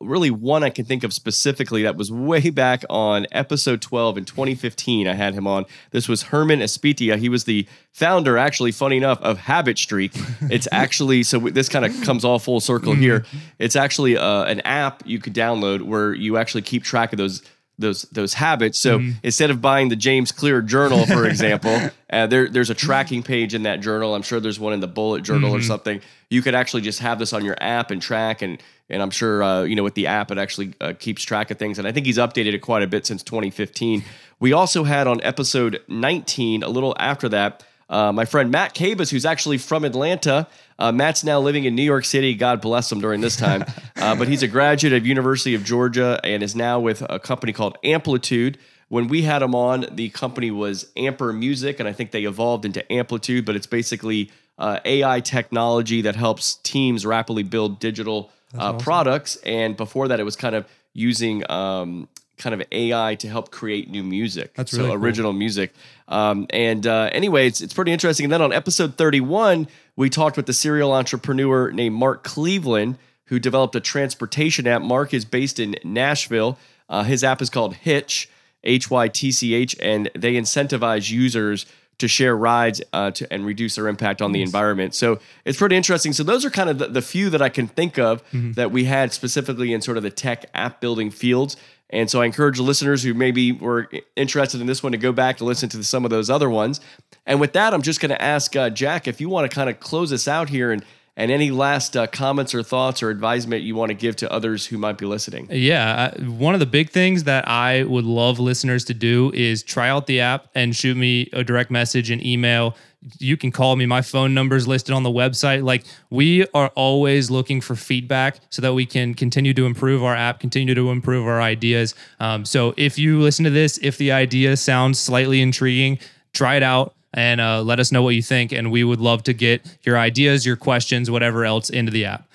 [0.00, 4.24] really one I can think of specifically that was way back on episode 12 in
[4.24, 5.06] 2015.
[5.06, 5.64] I had him on.
[5.90, 7.18] This was Herman Espitia.
[7.18, 10.12] He was the founder, actually, funny enough, of Habit Streak.
[10.50, 13.24] It's actually, so this kind of comes all full circle here.
[13.58, 17.42] It's actually uh, an app you could download where you actually keep track of those
[17.78, 18.78] those those habits.
[18.78, 23.22] So instead of buying the James Clear journal, for example, uh, there there's a tracking
[23.22, 24.14] page in that journal.
[24.14, 26.00] I'm sure there's one in the bullet journal or something.
[26.30, 29.42] You could actually just have this on your app and track and and I'm sure
[29.42, 31.78] uh, you know with the app it actually uh, keeps track of things.
[31.78, 34.04] And I think he's updated it quite a bit since 2015.
[34.40, 37.64] We also had on episode 19, a little after that.
[37.88, 40.46] Uh, my friend Matt Cabas, who's actually from Atlanta.
[40.78, 42.34] Uh, Matt's now living in New York City.
[42.34, 43.64] God bless him during this time.
[43.96, 47.54] Uh, but he's a graduate of University of Georgia and is now with a company
[47.54, 48.58] called Amplitude.
[48.88, 52.66] When we had him on, the company was Amper Music, and I think they evolved
[52.66, 53.46] into Amplitude.
[53.46, 59.36] But it's basically uh, AI technology that helps teams rapidly build digital uh, products.
[59.36, 62.08] And before that, it was kind of using um,
[62.44, 64.52] kind of AI to help create new music.
[64.54, 65.02] That's so really cool.
[65.02, 65.72] original music.
[66.08, 68.24] Um, and uh, anyway, it's, it's pretty interesting.
[68.24, 69.66] And then on episode 31,
[69.96, 74.82] we talked with the serial entrepreneur named Mark Cleveland, who developed a transportation app.
[74.82, 76.58] Mark is based in Nashville.
[76.90, 78.28] Uh, his app is called Hitch,
[78.62, 81.64] H Y T C H, and they incentivize users
[81.98, 84.94] to share rides uh, to, and reduce their impact on the environment.
[84.94, 86.12] So it's pretty interesting.
[86.12, 88.84] So those are kind of the, the few that I can think of that we
[88.84, 91.56] had specifically in sort of the tech app building fields.
[91.94, 95.36] And so I encourage listeners who maybe were interested in this one to go back
[95.38, 96.80] to listen to some of those other ones.
[97.24, 99.70] And with that, I'm just going to ask uh, Jack if you want to kind
[99.70, 100.84] of close us out here and
[101.16, 104.66] and any last uh, comments or thoughts or advisement you want to give to others
[104.66, 105.46] who might be listening.
[105.48, 109.88] Yeah, one of the big things that I would love listeners to do is try
[109.88, 112.76] out the app and shoot me a direct message and email.
[113.18, 113.86] You can call me.
[113.86, 115.64] My phone number is listed on the website.
[115.64, 120.14] Like we are always looking for feedback so that we can continue to improve our
[120.14, 121.94] app, continue to improve our ideas.
[122.20, 125.98] Um, so if you listen to this, if the idea sounds slightly intriguing,
[126.32, 128.52] try it out and uh, let us know what you think.
[128.52, 132.28] And we would love to get your ideas, your questions, whatever else into the app.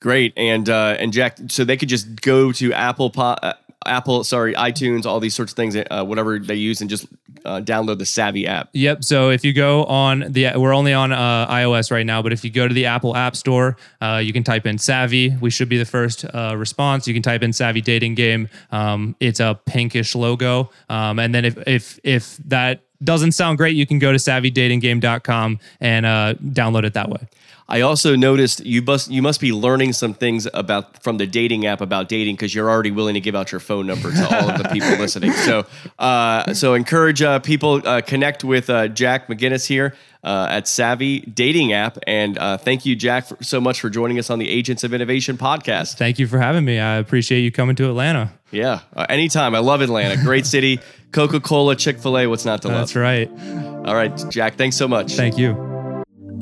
[0.00, 3.52] Great, and uh, and Jack, so they could just go to Apple, po- uh,
[3.90, 7.06] Apple, sorry, iTunes, all these sorts of things, uh, whatever they use, and just
[7.44, 8.70] uh, download the Savvy app.
[8.72, 9.04] Yep.
[9.04, 12.44] So if you go on the, we're only on uh, iOS right now, but if
[12.44, 15.36] you go to the Apple App Store, uh, you can type in Savvy.
[15.40, 17.06] We should be the first uh, response.
[17.08, 18.48] You can type in Savvy Dating Game.
[18.70, 23.76] Um, it's a pinkish logo, um, and then if if if that doesn't sound great,
[23.76, 27.26] you can go to savvydatinggame.com and uh, download it that way.
[27.70, 31.66] I also noticed you must you must be learning some things about from the dating
[31.66, 34.50] app about dating because you're already willing to give out your phone number to all
[34.50, 35.30] of the people listening.
[35.32, 35.64] So
[36.00, 39.94] uh, so encourage uh, people uh, connect with uh, Jack McGinnis here
[40.24, 44.18] uh, at Savvy Dating App, and uh, thank you, Jack, for, so much for joining
[44.18, 45.94] us on the Agents of Innovation podcast.
[45.94, 46.80] Thank you for having me.
[46.80, 48.32] I appreciate you coming to Atlanta.
[48.50, 49.54] Yeah, uh, anytime.
[49.54, 50.80] I love Atlanta, great city.
[51.12, 52.26] Coca Cola, Chick Fil A.
[52.26, 52.78] What's not to love?
[52.78, 53.30] That's right.
[53.86, 54.56] All right, Jack.
[54.56, 55.14] Thanks so much.
[55.14, 55.69] Thank you.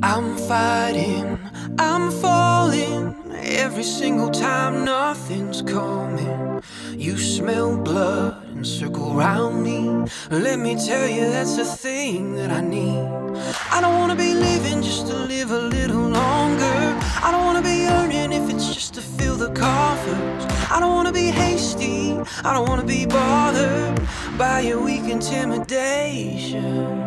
[0.01, 1.37] I'm fighting,
[1.77, 3.15] I'm falling.
[3.33, 6.61] Every single time nothing's coming.
[6.93, 10.09] You smell blood and circle round me.
[10.29, 13.09] Let me tell you, that's the thing that I need.
[13.71, 16.97] I don't wanna be living just to live a little longer.
[17.21, 20.45] I don't wanna be earning if it's just to fill the coffers.
[20.71, 22.17] I don't wanna be hasty.
[22.43, 24.01] I don't wanna be bothered
[24.37, 26.99] by your weak intimidation.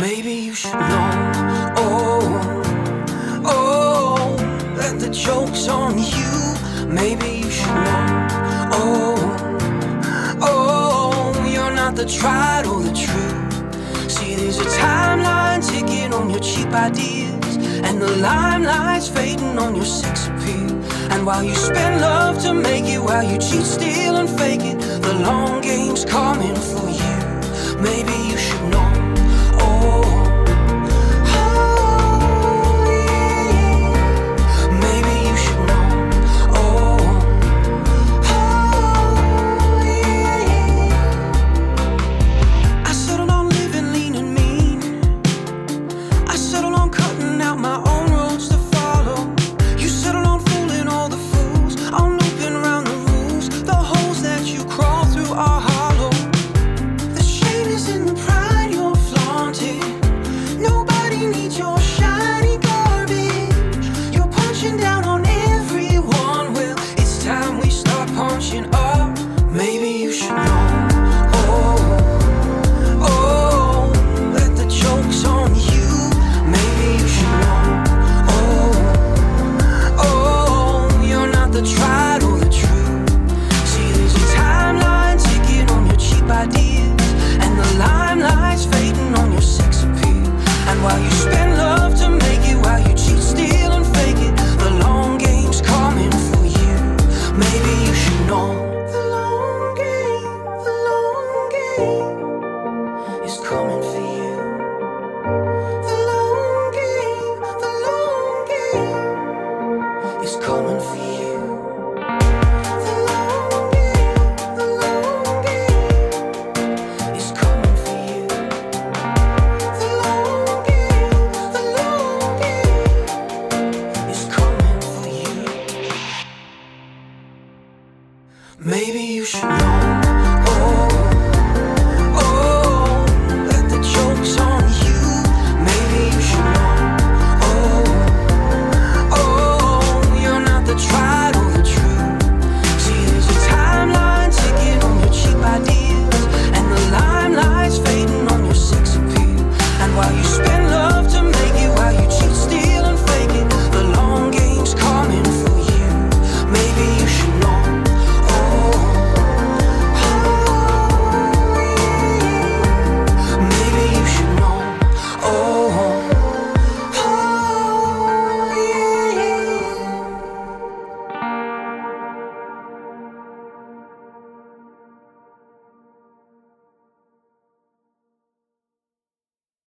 [0.00, 2.62] Maybe you should know, oh,
[3.44, 4.36] oh,
[4.76, 6.86] that the joke's on you.
[6.86, 8.28] Maybe you should know,
[8.72, 14.08] oh, oh, you're not the tried or the true.
[14.08, 17.56] See, there's a timeline ticking on your cheap ideas,
[17.86, 20.70] and the limelight's fading on your sex appeal.
[21.12, 24.78] And while you spend love to make it, while you cheat, steal, and fake it,
[25.02, 27.80] the long game's coming for you.
[27.80, 28.89] Maybe you should know.